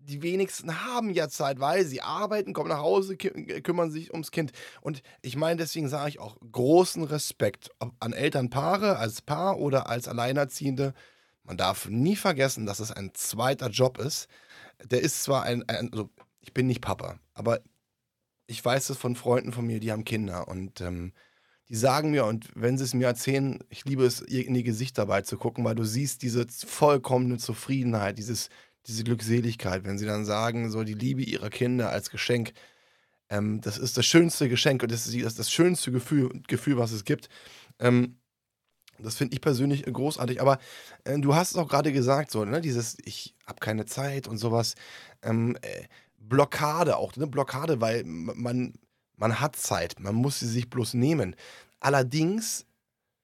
[0.00, 4.30] die wenigsten haben ja Zeit, weil sie arbeiten, kommen nach Hause, kü- kümmern sich ums
[4.30, 4.52] Kind.
[4.80, 10.08] Und ich meine, deswegen sage ich auch großen Respekt an Elternpaare, als Paar oder als
[10.08, 10.94] Alleinerziehende.
[11.42, 14.28] Man darf nie vergessen, dass es ein zweiter Job ist.
[14.84, 16.10] Der ist zwar ein, ein also
[16.40, 17.60] ich bin nicht Papa, aber
[18.46, 21.12] ich weiß es von Freunden von mir, die haben Kinder und ähm,
[21.68, 24.62] die sagen mir, und wenn sie es mir erzählen, ich liebe es, ihr in die
[24.62, 28.48] Gesichter dabei zu gucken, weil du siehst diese vollkommene Zufriedenheit, dieses,
[28.86, 32.52] diese Glückseligkeit, wenn sie dann sagen, so die Liebe ihrer Kinder als Geschenk,
[33.30, 36.92] ähm, das ist das schönste Geschenk und das ist das, das schönste Gefühl, Gefühl, was
[36.92, 37.28] es gibt.
[37.78, 38.16] Ähm,
[38.98, 40.40] das finde ich persönlich großartig.
[40.40, 40.58] Aber
[41.04, 44.38] äh, du hast es auch gerade gesagt, so, ne, dieses, ich habe keine Zeit und
[44.38, 44.74] sowas.
[45.22, 45.84] Ähm, äh,
[46.18, 47.26] Blockade auch, ne?
[47.26, 48.74] Blockade, weil man,
[49.18, 51.36] man hat Zeit, man muss sie sich bloß nehmen.
[51.80, 52.64] Allerdings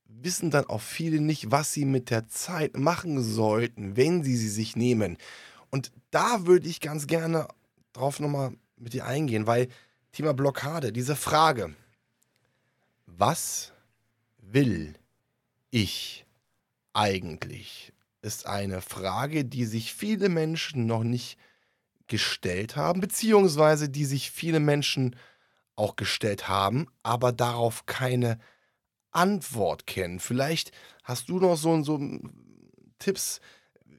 [0.07, 4.48] wissen dann auch viele nicht, was sie mit der Zeit machen sollten, wenn sie sie
[4.48, 5.16] sich nehmen.
[5.70, 7.48] Und da würde ich ganz gerne
[7.92, 9.68] drauf nochmal mit dir eingehen, weil
[10.12, 11.74] Thema Blockade, diese Frage,
[13.07, 13.72] was
[14.38, 14.94] will
[15.70, 16.24] ich
[16.92, 21.38] eigentlich, ist eine Frage, die sich viele Menschen noch nicht
[22.07, 25.16] gestellt haben, beziehungsweise die sich viele Menschen
[25.76, 28.38] auch gestellt haben, aber darauf keine
[29.10, 30.20] Antwort kennen.
[30.20, 32.00] Vielleicht hast du noch so, so
[32.98, 33.40] Tipps,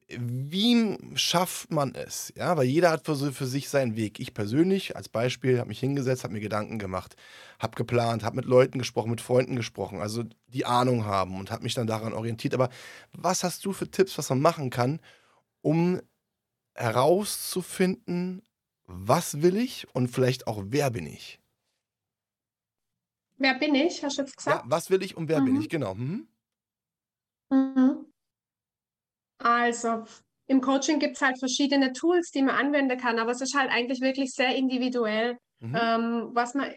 [0.08, 2.32] wie schafft man es?
[2.36, 4.20] Ja, weil jeder hat für, für sich seinen Weg.
[4.20, 7.16] Ich persönlich als Beispiel habe mich hingesetzt, habe mir Gedanken gemacht,
[7.60, 11.64] habe geplant, habe mit Leuten gesprochen, mit Freunden gesprochen, also die Ahnung haben und habe
[11.64, 12.54] mich dann daran orientiert.
[12.54, 12.70] Aber
[13.14, 15.00] was hast du für Tipps, was man machen kann,
[15.62, 16.02] um
[16.76, 18.44] herauszufinden,
[18.86, 21.40] was will ich und vielleicht auch wer bin ich?
[23.38, 24.66] Wer bin ich, hast du jetzt Ja, gesagt?
[24.66, 25.62] was will ich und wer bin Mhm.
[25.62, 25.70] ich?
[25.70, 25.94] Genau.
[25.96, 26.28] Mhm.
[27.52, 28.06] Mhm.
[29.40, 30.06] Also,
[30.48, 33.72] im Coaching gibt es halt verschiedene Tools, die man anwenden kann, aber es ist halt
[33.72, 35.76] eigentlich wirklich sehr individuell, Mhm.
[35.76, 36.74] ähm, was man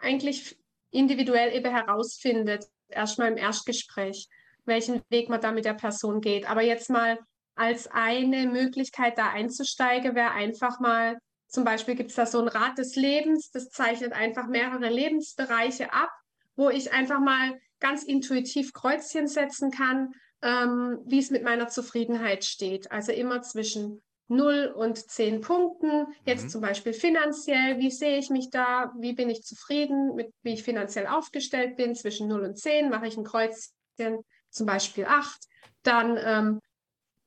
[0.00, 0.58] eigentlich
[0.90, 4.26] individuell eben herausfindet, erstmal im Erstgespräch,
[4.64, 6.48] welchen Weg man da mit der Person geht.
[6.50, 7.18] Aber jetzt mal
[7.54, 11.18] als eine Möglichkeit da einzusteigen, wäre einfach mal,
[11.52, 15.92] zum Beispiel gibt es da so ein Rad des Lebens, das zeichnet einfach mehrere Lebensbereiche
[15.92, 16.10] ab,
[16.56, 22.44] wo ich einfach mal ganz intuitiv Kreuzchen setzen kann, ähm, wie es mit meiner Zufriedenheit
[22.44, 22.90] steht.
[22.90, 26.06] Also immer zwischen 0 und 10 Punkten.
[26.24, 26.48] Jetzt Mhm.
[26.48, 28.90] zum Beispiel finanziell, wie sehe ich mich da?
[28.98, 31.94] Wie bin ich zufrieden mit, wie ich finanziell aufgestellt bin?
[31.94, 35.38] Zwischen 0 und 10 mache ich ein Kreuzchen, zum Beispiel 8.
[35.82, 36.60] Dann ähm,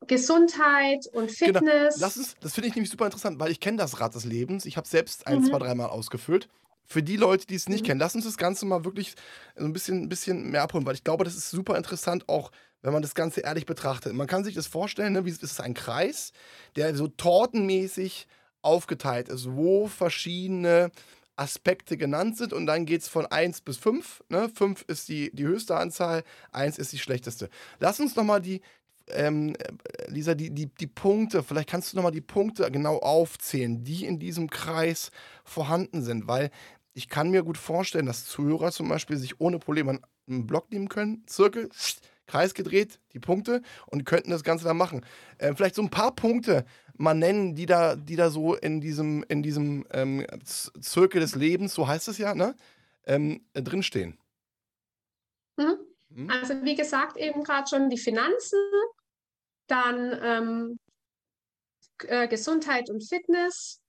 [0.08, 1.60] Gesundheit und Genau.
[1.60, 1.98] Fitness.
[1.98, 4.66] Das, ist, das finde ich nämlich super interessant, weil ich kenne das Rad des Lebens.
[4.66, 5.46] Ich habe selbst ein, Mhm.
[5.46, 6.48] zwei, dreimal ausgefüllt.
[6.88, 7.86] Für die Leute, die es nicht Mhm.
[7.88, 9.16] kennen, lass uns das Ganze mal wirklich
[9.56, 12.52] so ein bisschen, ein bisschen mehr abholen, weil ich glaube, das ist super interessant, auch
[12.84, 14.14] wenn man das Ganze ehrlich betrachtet.
[14.14, 16.32] Man kann sich das vorstellen, ne, wie es ist ein Kreis,
[16.76, 18.28] der so tortenmäßig
[18.62, 20.92] aufgeteilt ist, wo verschiedene
[21.38, 24.24] Aspekte genannt sind und dann geht es von 1 bis 5.
[24.30, 24.50] Ne?
[24.50, 27.50] 5 ist die, die höchste Anzahl, 1 ist die schlechteste.
[27.80, 28.62] Lass uns nochmal die,
[29.10, 33.84] ähm, äh, Lisa, die, die, die Punkte, vielleicht kannst du nochmal die Punkte genau aufzählen,
[33.84, 35.12] die in diesem Kreis
[35.44, 36.50] vorhanden sind, weil
[36.94, 40.90] ich kann mir gut vorstellen, dass Zuhörer zum Beispiel sich ohne Probleme einen Block nehmen
[40.90, 41.70] können, Zirkel,
[42.26, 45.06] Kreis gedreht, die Punkte und könnten das Ganze dann machen.
[45.38, 46.66] Äh, vielleicht so ein paar Punkte
[46.98, 51.74] mal nennen, die da, die da so in diesem, in diesem ähm, Zirkel des Lebens,
[51.74, 52.56] so heißt es ja, ne?
[53.06, 54.18] Ähm, äh, drinstehen.
[55.58, 55.78] Mhm.
[56.16, 56.30] Hm?
[56.30, 58.60] Also wie gesagt, eben gerade schon die Finanzen,
[59.68, 60.80] dann ähm,
[62.04, 63.82] äh, Gesundheit und Fitness,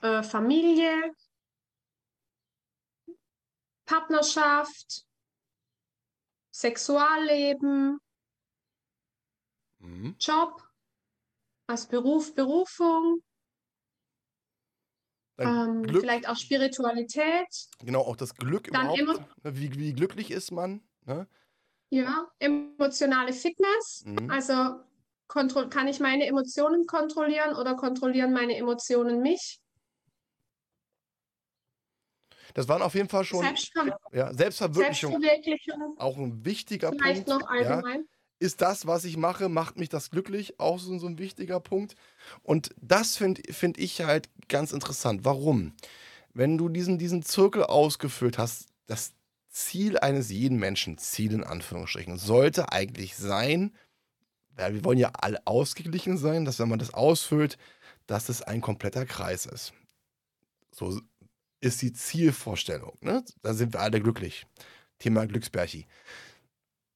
[0.00, 1.12] äh, Familie,
[3.84, 5.04] Partnerschaft,
[6.52, 7.98] Sexualleben,
[9.80, 10.14] Mhm.
[10.18, 10.62] Job,
[11.66, 13.22] als Beruf, Berufung,
[15.46, 19.20] ähm, Glück, vielleicht auch Spiritualität, genau, auch das Glück Dann überhaupt.
[19.42, 19.56] ne?
[19.56, 20.82] Wie, wie glücklich ist man?
[21.06, 21.26] Ne?
[21.90, 24.04] ja, emotionale Fitness.
[24.06, 24.30] Mhm.
[24.30, 24.80] Also
[25.28, 29.60] kann ich meine Emotionen kontrollieren oder kontrollieren meine Emotionen mich?
[32.54, 37.42] Das waren auf jeden Fall schon Selbstver ja, Selbstverwirklichung, Selbstverwirklichung auch ein wichtiger vielleicht Punkt.
[37.42, 38.04] noch Ja, allgemein.
[38.40, 40.58] Ist das, was ich mache, macht mich das glücklich?
[40.58, 41.94] Auch so, so ein wichtiger Punkt.
[42.42, 45.24] Und das finde find ich halt ganz interessant.
[45.24, 45.74] Warum?
[46.32, 49.12] Wenn du diesen, diesen Zirkel ausgefüllt hast, das
[49.50, 53.72] Ziel eines jeden Menschen, Ziel in Anführungsstrichen, sollte eigentlich sein,
[54.56, 57.58] weil wir wollen ja alle ausgeglichen sein, dass wenn man das ausfüllt,
[58.06, 59.74] dass es ein kompletter Kreis ist.
[60.72, 61.00] So
[61.60, 62.96] ist die Zielvorstellung.
[63.02, 63.22] Ne?
[63.42, 64.46] Da sind wir alle glücklich.
[64.98, 65.86] Thema Glücksbärchi.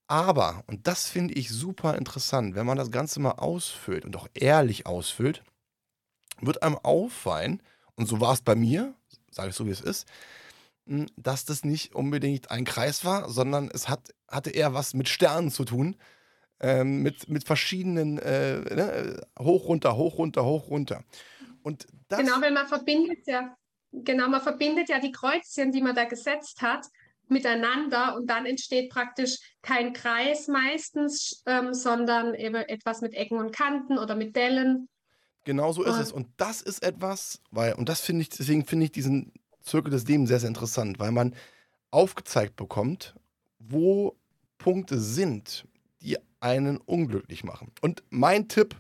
[0.07, 4.29] Aber, und das finde ich super interessant, wenn man das Ganze mal ausfüllt und auch
[4.35, 5.43] ehrlich ausfüllt,
[6.41, 7.63] wird einem auffallen,
[7.97, 8.95] und so war es bei mir,
[9.31, 10.07] sage ich so wie es ist,
[10.87, 15.09] hm, dass das nicht unbedingt ein Kreis war, sondern es hat, hatte eher was mit
[15.09, 15.97] Sternen zu tun,
[16.61, 21.05] ähm, mit, mit verschiedenen äh, ne, hoch, runter, hoch, runter, hoch, runter.
[21.63, 23.57] Und das, genau, weil man verbindet ja,
[23.93, 26.87] genau, man verbindet ja die Kreuzchen, die man da gesetzt hat,
[27.29, 33.55] miteinander und dann entsteht praktisch kein Kreis meistens, ähm, sondern eben etwas mit Ecken und
[33.55, 34.89] Kanten oder mit Dellen.
[35.45, 36.13] Genau so ist und, es.
[36.13, 40.07] Und das ist etwas, weil, und das finde ich, deswegen finde ich diesen Zirkel des
[40.07, 41.35] Lebens sehr, sehr interessant, weil man
[41.91, 43.15] aufgezeigt bekommt,
[43.59, 44.17] wo
[44.59, 45.67] Punkte sind,
[46.01, 47.73] die einen unglücklich machen.
[47.81, 48.77] Und mein Tipp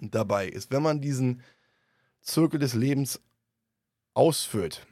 [0.00, 1.42] dabei ist, wenn man diesen
[2.20, 3.20] Zirkel des Lebens
[4.14, 4.86] ausführt,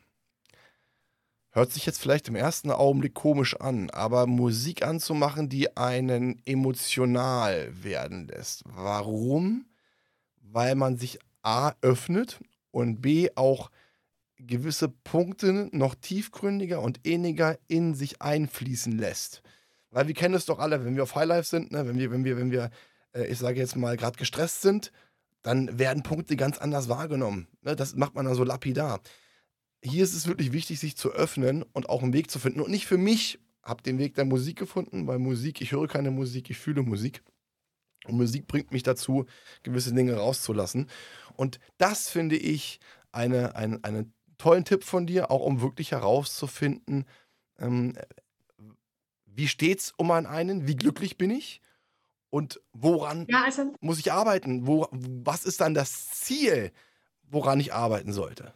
[1.51, 7.71] Hört sich jetzt vielleicht im ersten Augenblick komisch an, aber Musik anzumachen, die einen emotional
[7.83, 8.63] werden lässt.
[8.67, 9.65] Warum?
[10.43, 12.39] Weil man sich A öffnet
[12.71, 13.71] und B auch
[14.39, 19.43] gewisse Punkte noch tiefgründiger und inniger in sich einfließen lässt.
[19.91, 21.87] Weil wir kennen es doch alle, wenn wir auf Highlife sind, ne?
[21.89, 22.71] wenn wir, wenn wir, wenn wir,
[23.15, 24.93] äh, ich sage jetzt mal, gerade gestresst sind,
[25.43, 27.49] dann werden Punkte ganz anders wahrgenommen.
[27.63, 27.75] Ne?
[27.75, 29.01] Das macht man dann so lapidar
[29.83, 32.61] hier ist es wirklich wichtig, sich zu öffnen und auch einen Weg zu finden.
[32.61, 36.11] Und nicht für mich, habe den Weg der Musik gefunden, weil Musik, ich höre keine
[36.11, 37.23] Musik, ich fühle Musik.
[38.07, 39.27] Und Musik bringt mich dazu,
[39.63, 40.89] gewisse Dinge rauszulassen.
[41.37, 42.81] Und das finde ich
[43.13, 47.05] eine, eine, einen tollen Tipp von dir, auch um wirklich herauszufinden,
[47.59, 47.97] ähm,
[49.27, 51.61] wie es um einen, wie glücklich bin ich
[52.31, 54.67] und woran ja, also, muss ich arbeiten?
[54.67, 56.73] Wo, was ist dann das Ziel,
[57.23, 58.53] woran ich arbeiten sollte?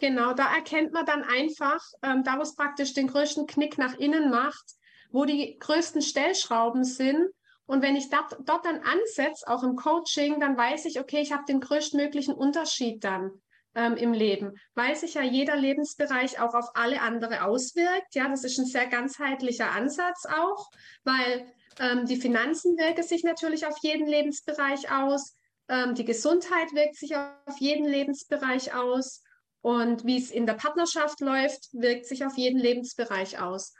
[0.00, 3.94] Genau, da erkennt man dann einfach, ähm, da wo es praktisch den größten Knick nach
[3.98, 4.76] innen macht,
[5.10, 7.28] wo die größten Stellschrauben sind.
[7.66, 11.32] Und wenn ich dat, dort dann ansetze, auch im Coaching, dann weiß ich, okay, ich
[11.32, 13.32] habe den größtmöglichen Unterschied dann
[13.74, 18.14] ähm, im Leben, weil sich ja jeder Lebensbereich auch auf alle andere auswirkt.
[18.14, 20.70] Ja, das ist ein sehr ganzheitlicher Ansatz auch,
[21.04, 25.34] weil ähm, die Finanzen wirken sich natürlich auf jeden Lebensbereich aus,
[25.68, 29.22] ähm, die Gesundheit wirkt sich auf jeden Lebensbereich aus.
[29.60, 33.74] Und wie es in der Partnerschaft läuft, wirkt sich auf jeden Lebensbereich aus.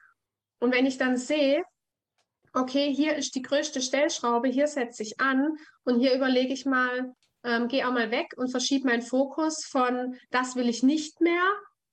[0.58, 1.62] Und wenn ich dann sehe,
[2.52, 7.14] okay, hier ist die größte Stellschraube, hier setze ich an und hier überlege ich mal,
[7.44, 11.44] ähm, gehe auch mal weg und verschiebe meinen Fokus von, das will ich nicht mehr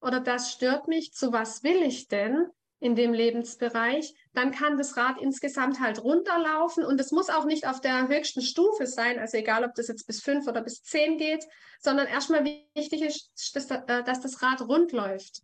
[0.01, 2.47] oder das stört mich, zu was will ich denn?
[2.79, 7.67] in dem Lebensbereich, dann kann das Rad insgesamt halt runterlaufen und es muss auch nicht
[7.67, 11.17] auf der höchsten Stufe sein, also egal, ob das jetzt bis fünf oder bis zehn
[11.17, 11.45] geht,
[11.79, 15.41] sondern erstmal wichtig ist, dass, äh, dass das Rad rund läuft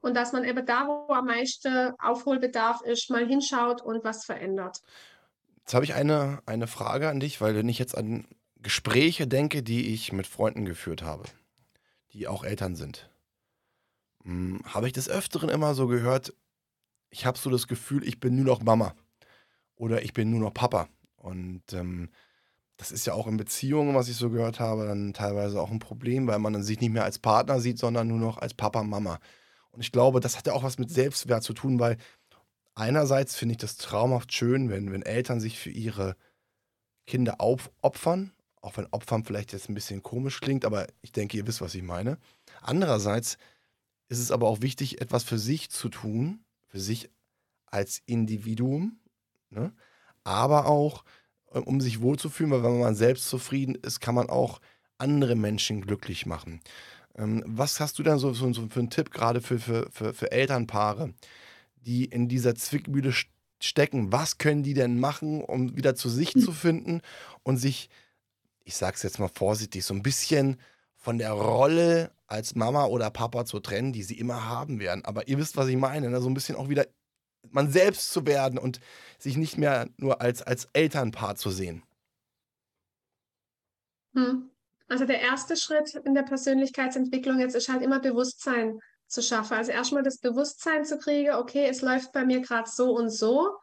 [0.00, 4.80] und dass man eben da, wo am meisten Aufholbedarf ist, mal hinschaut und was verändert.
[5.60, 8.26] Jetzt habe ich eine, eine Frage an dich, weil wenn ich jetzt an
[8.60, 11.24] Gespräche denke, die ich mit Freunden geführt habe,
[12.12, 13.10] die auch Eltern sind,
[14.22, 16.32] hm, habe ich des Öfteren immer so gehört,
[17.10, 18.94] ich habe so das Gefühl, ich bin nur noch Mama
[19.76, 20.88] oder ich bin nur noch Papa.
[21.16, 22.10] Und ähm,
[22.76, 25.80] das ist ja auch in Beziehungen, was ich so gehört habe, dann teilweise auch ein
[25.80, 28.82] Problem, weil man dann sich nicht mehr als Partner sieht, sondern nur noch als Papa,
[28.82, 29.18] Mama.
[29.70, 31.96] Und ich glaube, das hat ja auch was mit Selbstwert zu tun, weil
[32.74, 36.16] einerseits finde ich das traumhaft schön, wenn, wenn Eltern sich für ihre
[37.06, 41.46] Kinder aufopfern, auch wenn Opfern vielleicht jetzt ein bisschen komisch klingt, aber ich denke, ihr
[41.46, 42.18] wisst, was ich meine.
[42.60, 43.38] Andererseits
[44.08, 47.10] ist es aber auch wichtig, etwas für sich zu tun, für sich
[47.66, 48.98] als Individuum,
[49.50, 49.72] ne?
[50.24, 51.04] aber auch,
[51.52, 54.60] äh, um sich wohlzufühlen, weil wenn man selbst zufrieden ist, kann man auch
[54.98, 56.60] andere Menschen glücklich machen.
[57.16, 60.14] Ähm, was hast du denn so, so, so, für einen Tipp gerade für, für, für,
[60.14, 61.14] für Elternpaare,
[61.76, 63.12] die in dieser Zwickmühle
[63.60, 64.12] stecken?
[64.12, 66.42] Was können die denn machen, um wieder zu sich hm.
[66.42, 67.00] zu finden
[67.42, 67.90] und sich,
[68.64, 70.58] ich sag's jetzt mal vorsichtig, so ein bisschen
[70.98, 75.04] von der Rolle als Mama oder Papa zu trennen, die sie immer haben werden.
[75.04, 76.10] Aber ihr wisst, was ich meine.
[76.10, 76.20] Ne?
[76.20, 76.86] So ein bisschen auch wieder
[77.50, 78.80] man selbst zu werden und
[79.18, 81.82] sich nicht mehr nur als, als Elternpaar zu sehen.
[84.14, 84.50] Hm.
[84.88, 89.54] Also der erste Schritt in der Persönlichkeitsentwicklung jetzt ist halt immer Bewusstsein zu schaffen.
[89.54, 93.56] Also erstmal das Bewusstsein zu kriegen, okay, es läuft bei mir gerade so und so.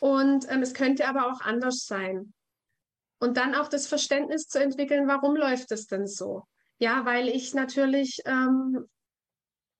[0.00, 2.32] Und ähm, es könnte aber auch anders sein.
[3.18, 6.44] Und dann auch das Verständnis zu entwickeln, warum läuft es denn so?
[6.78, 8.86] Ja, weil ich natürlich, ähm,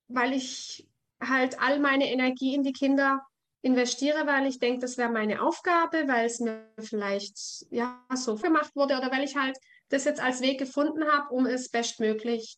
[0.07, 0.87] weil ich
[1.21, 3.21] halt all meine Energie in die Kinder
[3.61, 8.75] investiere, weil ich denke, das wäre meine Aufgabe, weil es mir vielleicht ja so gemacht
[8.75, 9.57] wurde oder weil ich halt
[9.89, 12.57] das jetzt als Weg gefunden habe, um es bestmöglich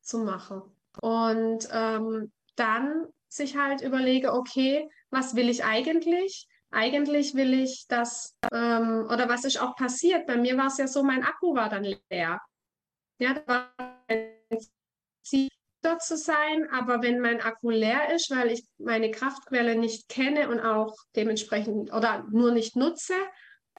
[0.00, 0.62] zu machen.
[1.00, 6.46] Und ähm, dann sich halt überlege, okay, was will ich eigentlich?
[6.70, 10.26] Eigentlich will ich das, ähm, oder was ist auch passiert?
[10.26, 12.40] Bei mir war es ja so, mein Akku war dann leer.
[13.22, 13.72] Ja, da war
[14.08, 14.58] ein
[15.22, 15.48] Ziel
[15.80, 20.48] dort zu sein, aber wenn mein Akku leer ist, weil ich meine Kraftquelle nicht kenne
[20.48, 23.14] und auch dementsprechend oder nur nicht nutze,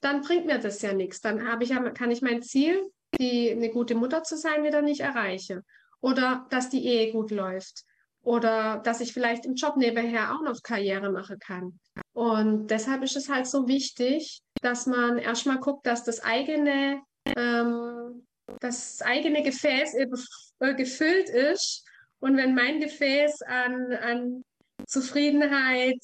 [0.00, 1.20] dann bringt mir das ja nichts.
[1.20, 2.90] Dann habe ich kann ich mein Ziel,
[3.20, 5.62] die eine gute Mutter zu sein, wieder nicht erreichen.
[6.00, 7.84] Oder dass die Ehe gut läuft.
[8.22, 11.78] Oder dass ich vielleicht im Job nebenher auch noch Karriere machen kann.
[12.14, 18.26] Und deshalb ist es halt so wichtig, dass man erstmal guckt, dass das eigene, ähm,
[18.60, 21.84] das eigene Gefäß äh, gefüllt ist.
[22.20, 24.44] Und wenn mein Gefäß an, an
[24.86, 26.02] Zufriedenheit,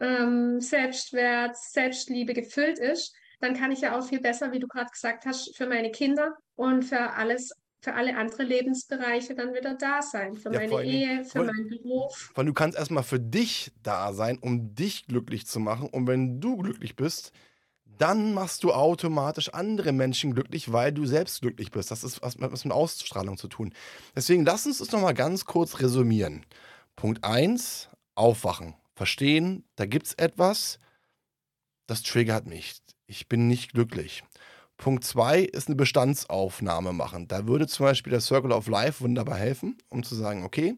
[0.00, 4.90] ähm, Selbstwert, Selbstliebe gefüllt ist, dann kann ich ja auch viel besser, wie du gerade
[4.90, 10.00] gesagt hast, für meine Kinder und für alles, für alle anderen Lebensbereiche dann wieder da
[10.00, 10.36] sein.
[10.36, 12.30] Für ja, meine Ehe, für meinen Beruf.
[12.34, 15.88] Weil du kannst erstmal für dich da sein, um dich glücklich zu machen.
[15.88, 17.32] Und wenn du glücklich bist,
[17.98, 21.90] dann machst du automatisch andere Menschen glücklich, weil du selbst glücklich bist.
[21.90, 23.72] Das ist was, was mit Ausstrahlung zu tun.
[24.16, 26.44] Deswegen lass uns das nochmal ganz kurz resümieren.
[26.96, 28.74] Punkt 1, aufwachen.
[28.94, 30.78] Verstehen, da gibt es etwas,
[31.86, 32.82] das triggert mich
[33.12, 34.24] ich bin nicht glücklich.
[34.78, 37.28] Punkt 2 ist eine Bestandsaufnahme machen.
[37.28, 40.76] Da würde zum Beispiel der Circle of Life wunderbar helfen, um zu sagen, okay,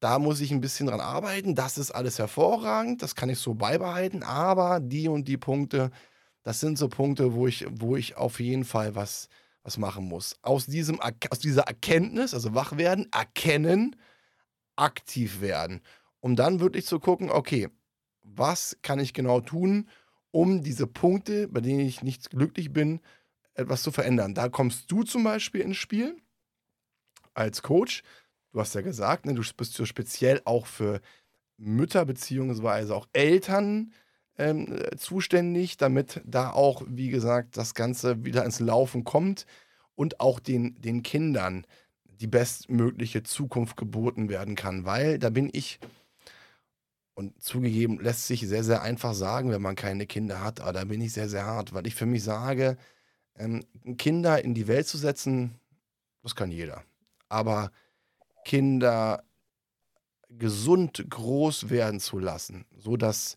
[0.00, 3.54] da muss ich ein bisschen dran arbeiten, das ist alles hervorragend, das kann ich so
[3.54, 5.90] beibehalten, aber die und die Punkte,
[6.42, 9.28] das sind so Punkte, wo ich, wo ich auf jeden Fall was,
[9.62, 10.36] was machen muss.
[10.42, 13.96] Aus, diesem, aus dieser Erkenntnis, also wach werden, erkennen,
[14.76, 15.82] aktiv werden,
[16.20, 17.68] um dann wirklich zu gucken, okay,
[18.22, 19.88] was kann ich genau tun,
[20.30, 23.00] um diese Punkte, bei denen ich nicht glücklich bin,
[23.54, 24.34] etwas zu verändern.
[24.34, 26.16] Da kommst du zum Beispiel ins Spiel
[27.34, 28.02] als Coach.
[28.58, 31.00] Du hast ja gesagt, ne, du bist so speziell auch für
[31.58, 33.92] Mütter beziehungsweise auch Eltern
[34.36, 39.46] ähm, zuständig, damit da auch, wie gesagt, das Ganze wieder ins Laufen kommt
[39.94, 41.68] und auch den, den Kindern
[42.04, 44.84] die bestmögliche Zukunft geboten werden kann.
[44.84, 45.78] Weil da bin ich
[47.14, 50.60] und zugegeben, lässt sich sehr, sehr einfach sagen, wenn man keine Kinder hat.
[50.60, 52.76] Aber da bin ich sehr, sehr hart, weil ich für mich sage,
[53.36, 53.62] ähm,
[53.98, 55.60] Kinder in die Welt zu setzen,
[56.24, 56.82] das kann jeder.
[57.28, 57.70] Aber
[58.44, 59.24] Kinder
[60.28, 63.36] gesund groß werden zu lassen, sodass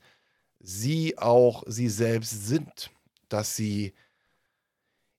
[0.59, 2.91] sie auch sie selbst sind,
[3.29, 3.93] dass sie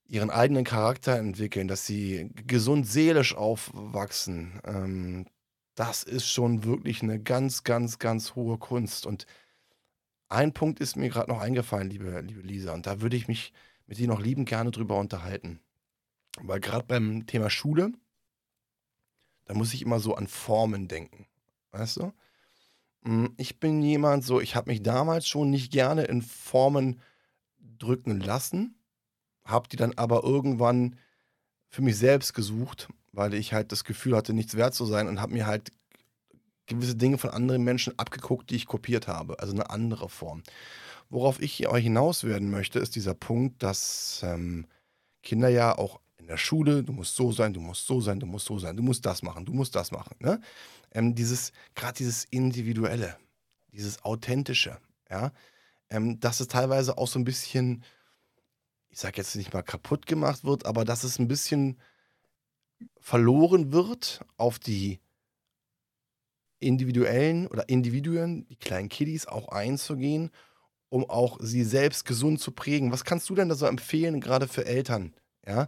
[0.05, 5.25] ihren eigenen Charakter entwickeln, dass sie gesund seelisch aufwachsen, ähm,
[5.75, 9.05] das ist schon wirklich eine ganz, ganz, ganz hohe Kunst.
[9.07, 9.25] Und
[10.29, 13.53] ein Punkt ist mir gerade noch eingefallen, liebe, liebe Lisa, und da würde ich mich
[13.87, 15.59] mit dir noch liebend gerne drüber unterhalten.
[16.39, 17.91] Weil gerade beim Thema Schule,
[19.45, 21.27] da muss ich immer so an Formen denken.
[21.71, 22.13] Weißt du?
[23.03, 27.01] Hm, ich bin jemand so, ich habe mich damals schon nicht gerne in Formen
[27.59, 28.75] drücken lassen,
[29.43, 30.97] habe die dann aber irgendwann
[31.69, 35.21] für mich selbst gesucht weil ich halt das Gefühl hatte, nichts wert zu sein und
[35.21, 35.71] habe mir halt
[36.65, 40.43] gewisse Dinge von anderen Menschen abgeguckt, die ich kopiert habe, also eine andere Form.
[41.09, 44.65] Worauf ich hinaus werden möchte, ist dieser Punkt, dass ähm,
[45.21, 48.25] Kinder ja auch in der Schule, du musst so sein, du musst so sein, du
[48.25, 50.15] musst so sein, du musst das machen, du musst das machen.
[50.19, 50.39] Ne?
[50.91, 53.17] Ähm, dieses, gerade dieses Individuelle,
[53.73, 55.33] dieses Authentische, ja,
[55.89, 57.83] ähm, dass es teilweise auch so ein bisschen,
[58.89, 61.77] ich sage jetzt nicht mal kaputt gemacht wird, aber dass es ein bisschen
[63.01, 65.01] verloren wird auf die
[66.59, 70.31] individuellen oder Individuen, die kleinen Kiddies auch einzugehen,
[70.87, 72.93] um auch sie selbst gesund zu prägen.
[72.93, 75.13] Was kannst du denn da so empfehlen, gerade für Eltern?
[75.45, 75.67] Ja?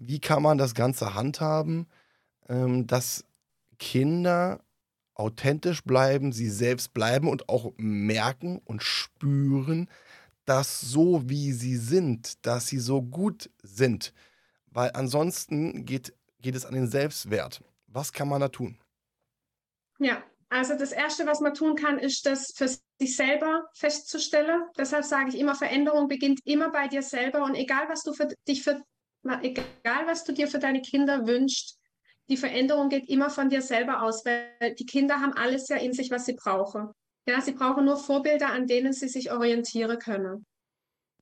[0.00, 1.86] Wie kann man das Ganze handhaben,
[2.48, 3.24] ähm, dass
[3.78, 4.60] Kinder
[5.14, 9.88] authentisch bleiben, sie selbst bleiben und auch merken und spüren,
[10.44, 14.14] dass so wie sie sind, dass sie so gut sind.
[14.70, 17.62] Weil ansonsten geht geht es an den Selbstwert.
[17.86, 18.78] Was kann man da tun?
[19.98, 24.62] Ja, also das Erste, was man tun kann, ist das für sich selber festzustellen.
[24.76, 28.28] Deshalb sage ich immer, Veränderung beginnt immer bei dir selber und egal, was du für
[28.46, 28.82] dich für,
[29.42, 31.78] egal, was du dir für deine Kinder wünschst,
[32.28, 35.92] die Veränderung geht immer von dir selber aus, weil die Kinder haben alles ja in
[35.92, 36.90] sich, was sie brauchen.
[37.26, 40.46] Ja, sie brauchen nur Vorbilder, an denen sie sich orientieren können.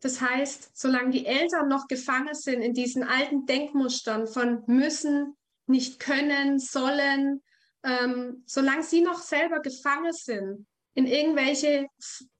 [0.00, 5.36] Das heißt, solange die Eltern noch gefangen sind in diesen alten Denkmustern von müssen,
[5.66, 7.42] nicht können, sollen,
[7.82, 11.86] ähm, solange sie noch selber gefangen sind in irgendwelche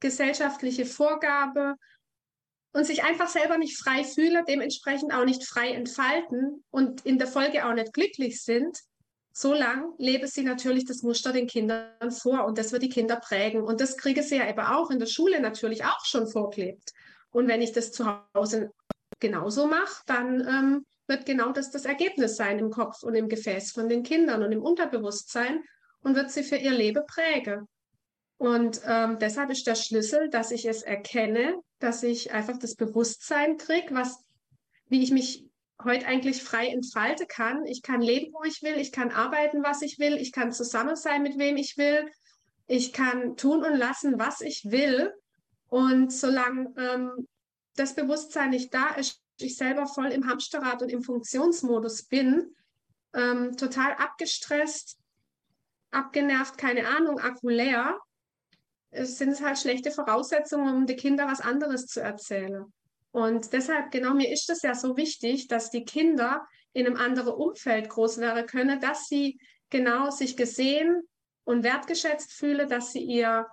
[0.01, 1.75] gesellschaftliche Vorgabe
[2.77, 7.27] und sich einfach selber nicht frei fühlen, dementsprechend auch nicht frei entfalten und in der
[7.27, 8.79] Folge auch nicht glücklich sind,
[9.33, 13.17] so lang lebe sie natürlich das Muster den Kindern vor und das wird die Kinder
[13.17, 13.63] prägen.
[13.63, 16.93] Und das kriege sie ja eben auch in der Schule natürlich auch schon vorklebt.
[17.31, 18.05] Und wenn ich das zu
[18.35, 18.71] Hause
[19.21, 23.73] genauso mache, dann ähm, wird genau das das Ergebnis sein im Kopf und im Gefäß
[23.73, 25.65] von den Kindern und im Unterbewusstsein
[26.01, 27.67] und wird sie für ihr Leben prägen.
[28.39, 33.57] Und ähm, deshalb ist der Schlüssel, dass ich es erkenne, dass ich einfach das Bewusstsein
[33.57, 34.25] kriege, was,
[34.89, 35.47] wie ich mich
[35.83, 37.65] heute eigentlich frei entfalten kann.
[37.67, 40.97] Ich kann leben, wo ich will, ich kann arbeiten, was ich will, ich kann zusammen
[40.97, 42.11] sein, mit wem ich will,
[42.67, 45.13] ich kann tun und lassen, was ich will.
[45.69, 47.29] Und solange ähm,
[47.75, 52.55] das Bewusstsein nicht da ist, ich selber voll im Hamsterrad und im Funktionsmodus bin,
[53.15, 54.99] ähm, total abgestresst,
[55.91, 57.99] abgenervt, keine Ahnung, Akku leer,
[59.05, 62.65] sind es halt schlechte Voraussetzungen, um den Kindern was anderes zu erzählen.
[63.13, 67.35] Und deshalb, genau, mir ist es ja so wichtig, dass die Kinder in einem anderen
[67.35, 69.39] Umfeld groß werden können, dass sie
[69.71, 71.03] genau sich gesehen
[71.45, 73.47] und wertgeschätzt fühlen, dass sie ihr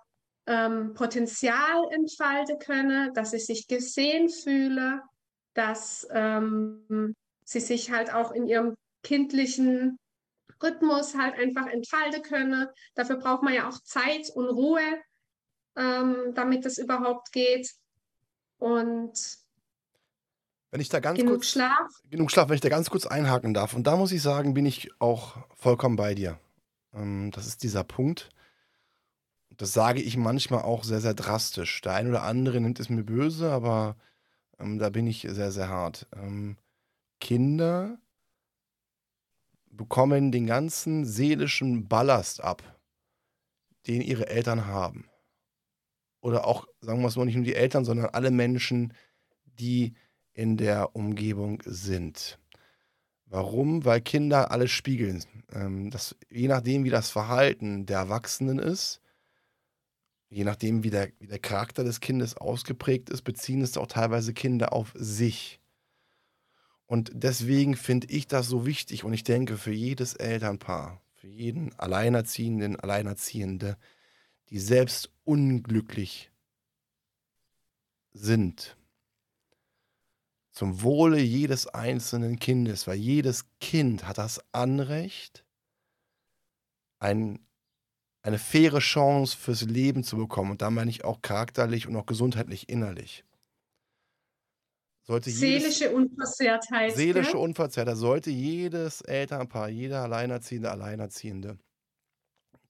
[0.47, 5.01] ähm, Potenzial entfalten können, dass sie sich gesehen fühlen,
[5.53, 7.15] dass ähm,
[7.45, 9.97] sie sich halt auch in ihrem kindlichen
[10.61, 12.67] Rhythmus halt einfach entfalten können.
[12.95, 14.81] Dafür braucht man ja auch Zeit und Ruhe,
[15.75, 17.73] ähm, damit das überhaupt geht.
[18.57, 19.13] Und
[20.71, 22.01] wenn ich da ganz genug kurz, Schlaf.
[22.09, 23.73] Genug Schlaf, wenn ich da ganz kurz einhaken darf.
[23.73, 26.39] Und da muss ich sagen, bin ich auch vollkommen bei dir.
[26.93, 28.29] Ähm, das ist dieser Punkt.
[29.51, 31.81] Das sage ich manchmal auch sehr, sehr drastisch.
[31.81, 33.97] Der ein oder andere nimmt es mir böse, aber
[34.59, 36.07] ähm, da bin ich sehr, sehr hart.
[36.15, 36.57] Ähm,
[37.19, 37.99] Kinder
[39.69, 42.63] bekommen den ganzen seelischen Ballast ab,
[43.85, 45.07] den ihre Eltern haben
[46.23, 48.93] oder auch, sagen wir es mal, nicht nur die Eltern, sondern alle Menschen,
[49.59, 49.93] die
[50.33, 52.39] in der Umgebung sind.
[53.25, 53.83] Warum?
[53.83, 55.23] Weil Kinder alles spiegeln.
[55.51, 59.01] Ähm, das, je nachdem, wie das Verhalten der Erwachsenen ist,
[60.29, 64.33] je nachdem, wie der, wie der Charakter des Kindes ausgeprägt ist, beziehen es auch teilweise
[64.33, 65.59] Kinder auf sich.
[66.85, 71.77] Und deswegen finde ich das so wichtig und ich denke für jedes Elternpaar, für jeden
[71.77, 73.77] Alleinerziehenden, Alleinerziehende,
[74.49, 76.31] die selbst unglücklich
[78.11, 78.77] sind.
[80.51, 85.43] Zum Wohle jedes einzelnen Kindes, weil jedes Kind hat das Anrecht,
[86.99, 87.39] ein,
[88.21, 90.51] eine faire Chance fürs Leben zu bekommen.
[90.51, 93.25] Und da meine ich auch charakterlich und auch gesundheitlich innerlich.
[95.01, 96.95] Sollte seelische jedes, Unversehrtheit.
[96.95, 97.97] Seelische Unversehrtheit.
[97.97, 101.57] Sollte jedes Elternpaar, jeder Alleinerziehende, Alleinerziehende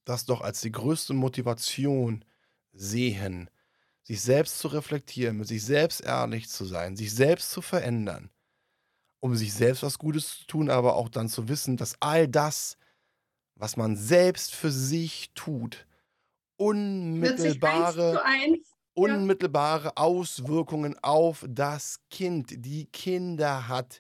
[0.06, 2.26] das doch als die größte Motivation
[2.74, 3.50] sehen,
[4.04, 8.30] sich selbst zu reflektieren, mit sich selbst ehrlich zu sein, sich selbst zu verändern,
[9.20, 12.78] um sich selbst was Gutes zu tun, aber auch dann zu wissen, dass all das,
[13.56, 15.88] was man selbst für sich tut,
[16.58, 18.22] unmittelbare,
[18.94, 24.00] unmittelbare Auswirkungen auf das Kind, die Kinder hat.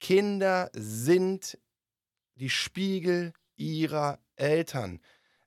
[0.00, 1.58] Kinder sind
[2.36, 5.00] die Spiegel ihrer Eltern.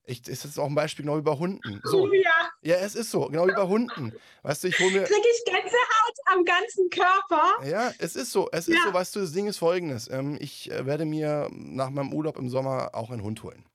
[0.06, 1.82] Ich, ist das auch ein Beispiel genau wie bei Hunden.
[1.84, 2.10] So.
[2.22, 2.50] Ja.
[2.62, 4.14] ja, es ist so, genau wie bei Hunden.
[4.44, 5.04] Weißt du, ich hole mir.
[5.04, 7.66] Krieg ich Gänsehaut am ganzen Körper?
[7.66, 8.50] Ja, es ist so.
[8.52, 8.76] Es ja.
[8.76, 10.10] ist so, weißt du, das Ding ist folgendes.
[10.10, 13.66] Ähm, ich äh, werde mir nach meinem Urlaub im Sommer auch einen Hund holen.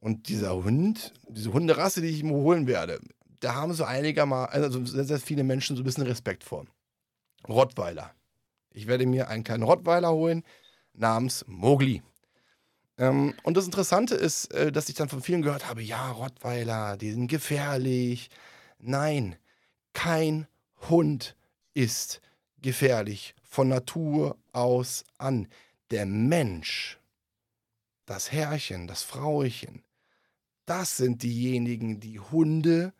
[0.00, 3.00] Und dieser Hund, diese Hunderasse, die ich mir holen werde,
[3.40, 6.64] da haben so einigermaßen, also sehr, sehr viele Menschen so ein bisschen Respekt vor.
[7.48, 8.14] Rottweiler.
[8.70, 10.42] Ich werde mir einen kleinen Rottweiler holen
[10.92, 12.02] namens Mogli.
[12.98, 16.96] Ähm, und das Interessante ist, äh, dass ich dann von vielen gehört habe, ja, Rottweiler,
[16.96, 18.30] die sind gefährlich.
[18.78, 19.36] Nein,
[19.92, 20.46] kein
[20.88, 21.36] Hund
[21.74, 22.20] ist
[22.60, 25.48] gefährlich von Natur aus an.
[25.90, 26.98] Der Mensch,
[28.06, 29.82] das Herrchen, das Frauchen,
[30.66, 32.92] das sind diejenigen, die Hunde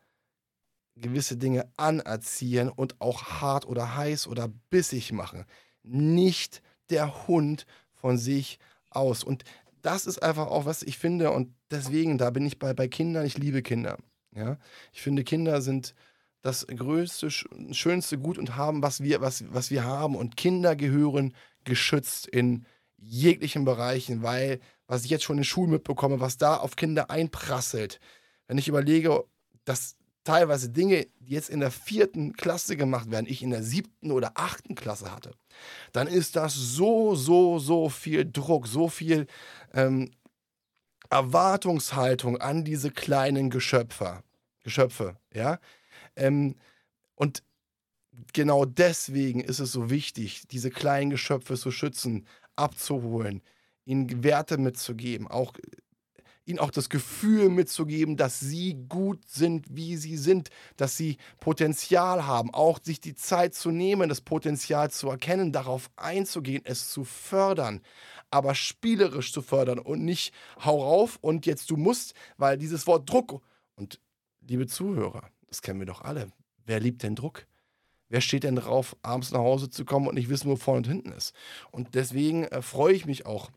[0.97, 5.45] gewisse Dinge anerziehen und auch hart oder heiß oder bissig machen.
[5.83, 8.59] Nicht der Hund von sich
[8.91, 9.25] aus.
[9.25, 9.45] Und
[9.85, 11.31] das ist einfach auch, was ich finde.
[11.31, 13.99] Und deswegen, da bin ich bei, bei Kindern, ich liebe Kinder.
[14.35, 14.59] Ja?
[14.93, 15.95] Ich finde, Kinder sind
[16.43, 20.17] das größte, schönste Gut und haben, was wir, was, was wir haben.
[20.17, 22.67] Und Kinder gehören geschützt in
[22.97, 28.01] jeglichen Bereichen, weil, was ich jetzt schon in Schulen mitbekomme, was da auf Kinder einprasselt,
[28.47, 29.25] wenn ich überlege,
[29.65, 34.11] dass teilweise Dinge, die jetzt in der vierten Klasse gemacht werden, ich in der siebten
[34.11, 35.33] oder achten Klasse hatte,
[35.93, 39.27] dann ist das so, so, so viel Druck, so viel
[39.73, 40.11] ähm,
[41.11, 44.23] Erwartungshaltung an diese kleinen Geschöpfe,
[44.63, 45.61] Geschöpfe, ja.
[46.17, 46.57] Ähm,
[47.15, 47.43] und
[48.33, 53.43] genau deswegen ist es so wichtig, diese kleinen Geschöpfe zu schützen, abzuholen,
[53.85, 55.53] ihnen Werte mitzugeben, auch
[56.47, 62.27] ihnen auch das Gefühl mitzugeben, dass sie gut sind, wie sie sind, dass sie Potenzial
[62.27, 67.05] haben, auch sich die Zeit zu nehmen, das Potenzial zu erkennen, darauf einzugehen, es zu
[67.05, 67.81] fördern,
[68.31, 70.35] aber spielerisch zu fördern und nicht
[70.65, 73.43] hau rauf und jetzt du musst, weil dieses Wort Druck
[73.77, 74.01] und
[74.41, 76.29] liebe Zuhörer, das kennen wir doch alle.
[76.67, 77.47] Wer liebt denn Druck?
[78.09, 80.87] Wer steht denn drauf, abends nach Hause zu kommen und nicht wissen, wo vorne und
[80.87, 81.35] hinten ist?
[81.71, 83.51] Und deswegen äh, freue ich mich auch,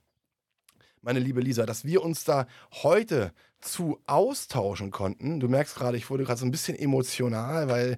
[1.02, 5.40] meine liebe Lisa, dass wir uns da heute zu austauschen konnten.
[5.40, 7.98] Du merkst gerade, ich wurde gerade so ein bisschen emotional, weil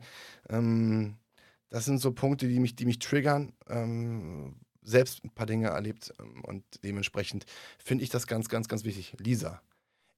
[0.50, 1.18] ähm,
[1.70, 3.54] das sind so Punkte, die mich, die mich triggern.
[3.68, 7.46] Ähm, selbst ein paar Dinge erlebt ähm, und dementsprechend
[7.78, 9.16] finde ich das ganz, ganz, ganz wichtig.
[9.20, 9.62] Lisa,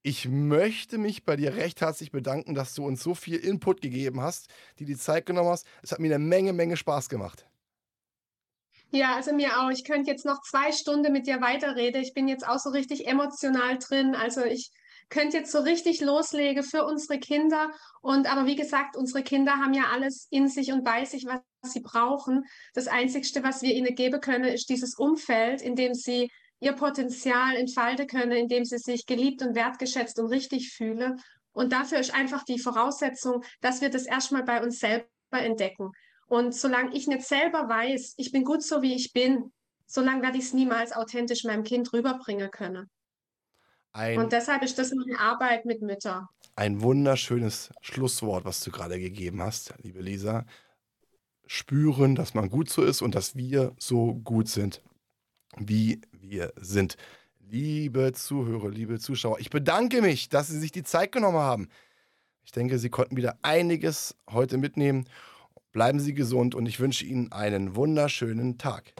[0.03, 4.21] ich möchte mich bei dir recht herzlich bedanken, dass du uns so viel Input gegeben
[4.21, 4.47] hast,
[4.79, 5.67] die die Zeit genommen hast.
[5.83, 7.45] Es hat mir eine Menge, Menge Spaß gemacht.
[8.91, 9.69] Ja, also mir auch.
[9.69, 12.01] Ich könnte jetzt noch zwei Stunden mit dir weiterreden.
[12.01, 14.15] Ich bin jetzt auch so richtig emotional drin.
[14.15, 14.69] Also ich
[15.09, 17.71] könnte jetzt so richtig loslegen für unsere Kinder.
[18.01, 21.41] Und aber wie gesagt, unsere Kinder haben ja alles in sich und bei sich, was
[21.63, 22.43] sie brauchen.
[22.73, 26.29] Das Einzige, was wir ihnen geben können, ist dieses Umfeld, in dem sie
[26.59, 31.21] ihr Potenzial entfalten können, in dem sie sich geliebt und wertgeschätzt und richtig fühlen.
[31.53, 35.91] Und dafür ist einfach die Voraussetzung, dass wir das erstmal bei uns selber entdecken.
[36.31, 39.51] Und solange ich nicht selber weiß, ich bin gut so, wie ich bin,
[39.85, 42.89] solange werde ich es niemals authentisch meinem Kind rüberbringen können.
[43.91, 46.29] Ein, und deshalb ist das meine Arbeit mit Müttern.
[46.55, 50.45] Ein wunderschönes Schlusswort, was du gerade gegeben hast, liebe Lisa.
[51.47, 54.81] Spüren, dass man gut so ist und dass wir so gut sind,
[55.57, 56.95] wie wir sind.
[57.39, 61.67] Liebe Zuhörer, liebe Zuschauer, ich bedanke mich, dass Sie sich die Zeit genommen haben.
[62.45, 65.09] Ich denke, Sie konnten wieder einiges heute mitnehmen.
[65.71, 68.93] Bleiben Sie gesund und ich wünsche Ihnen einen wunderschönen Tag.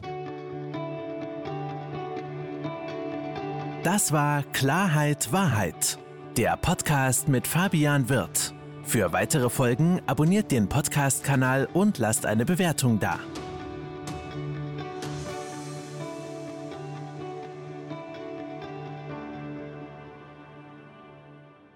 [3.83, 5.97] Das war Klarheit Wahrheit,
[6.37, 8.53] der Podcast mit Fabian Wirth.
[8.83, 13.19] Für weitere Folgen abonniert den Podcast-Kanal und lasst eine Bewertung da.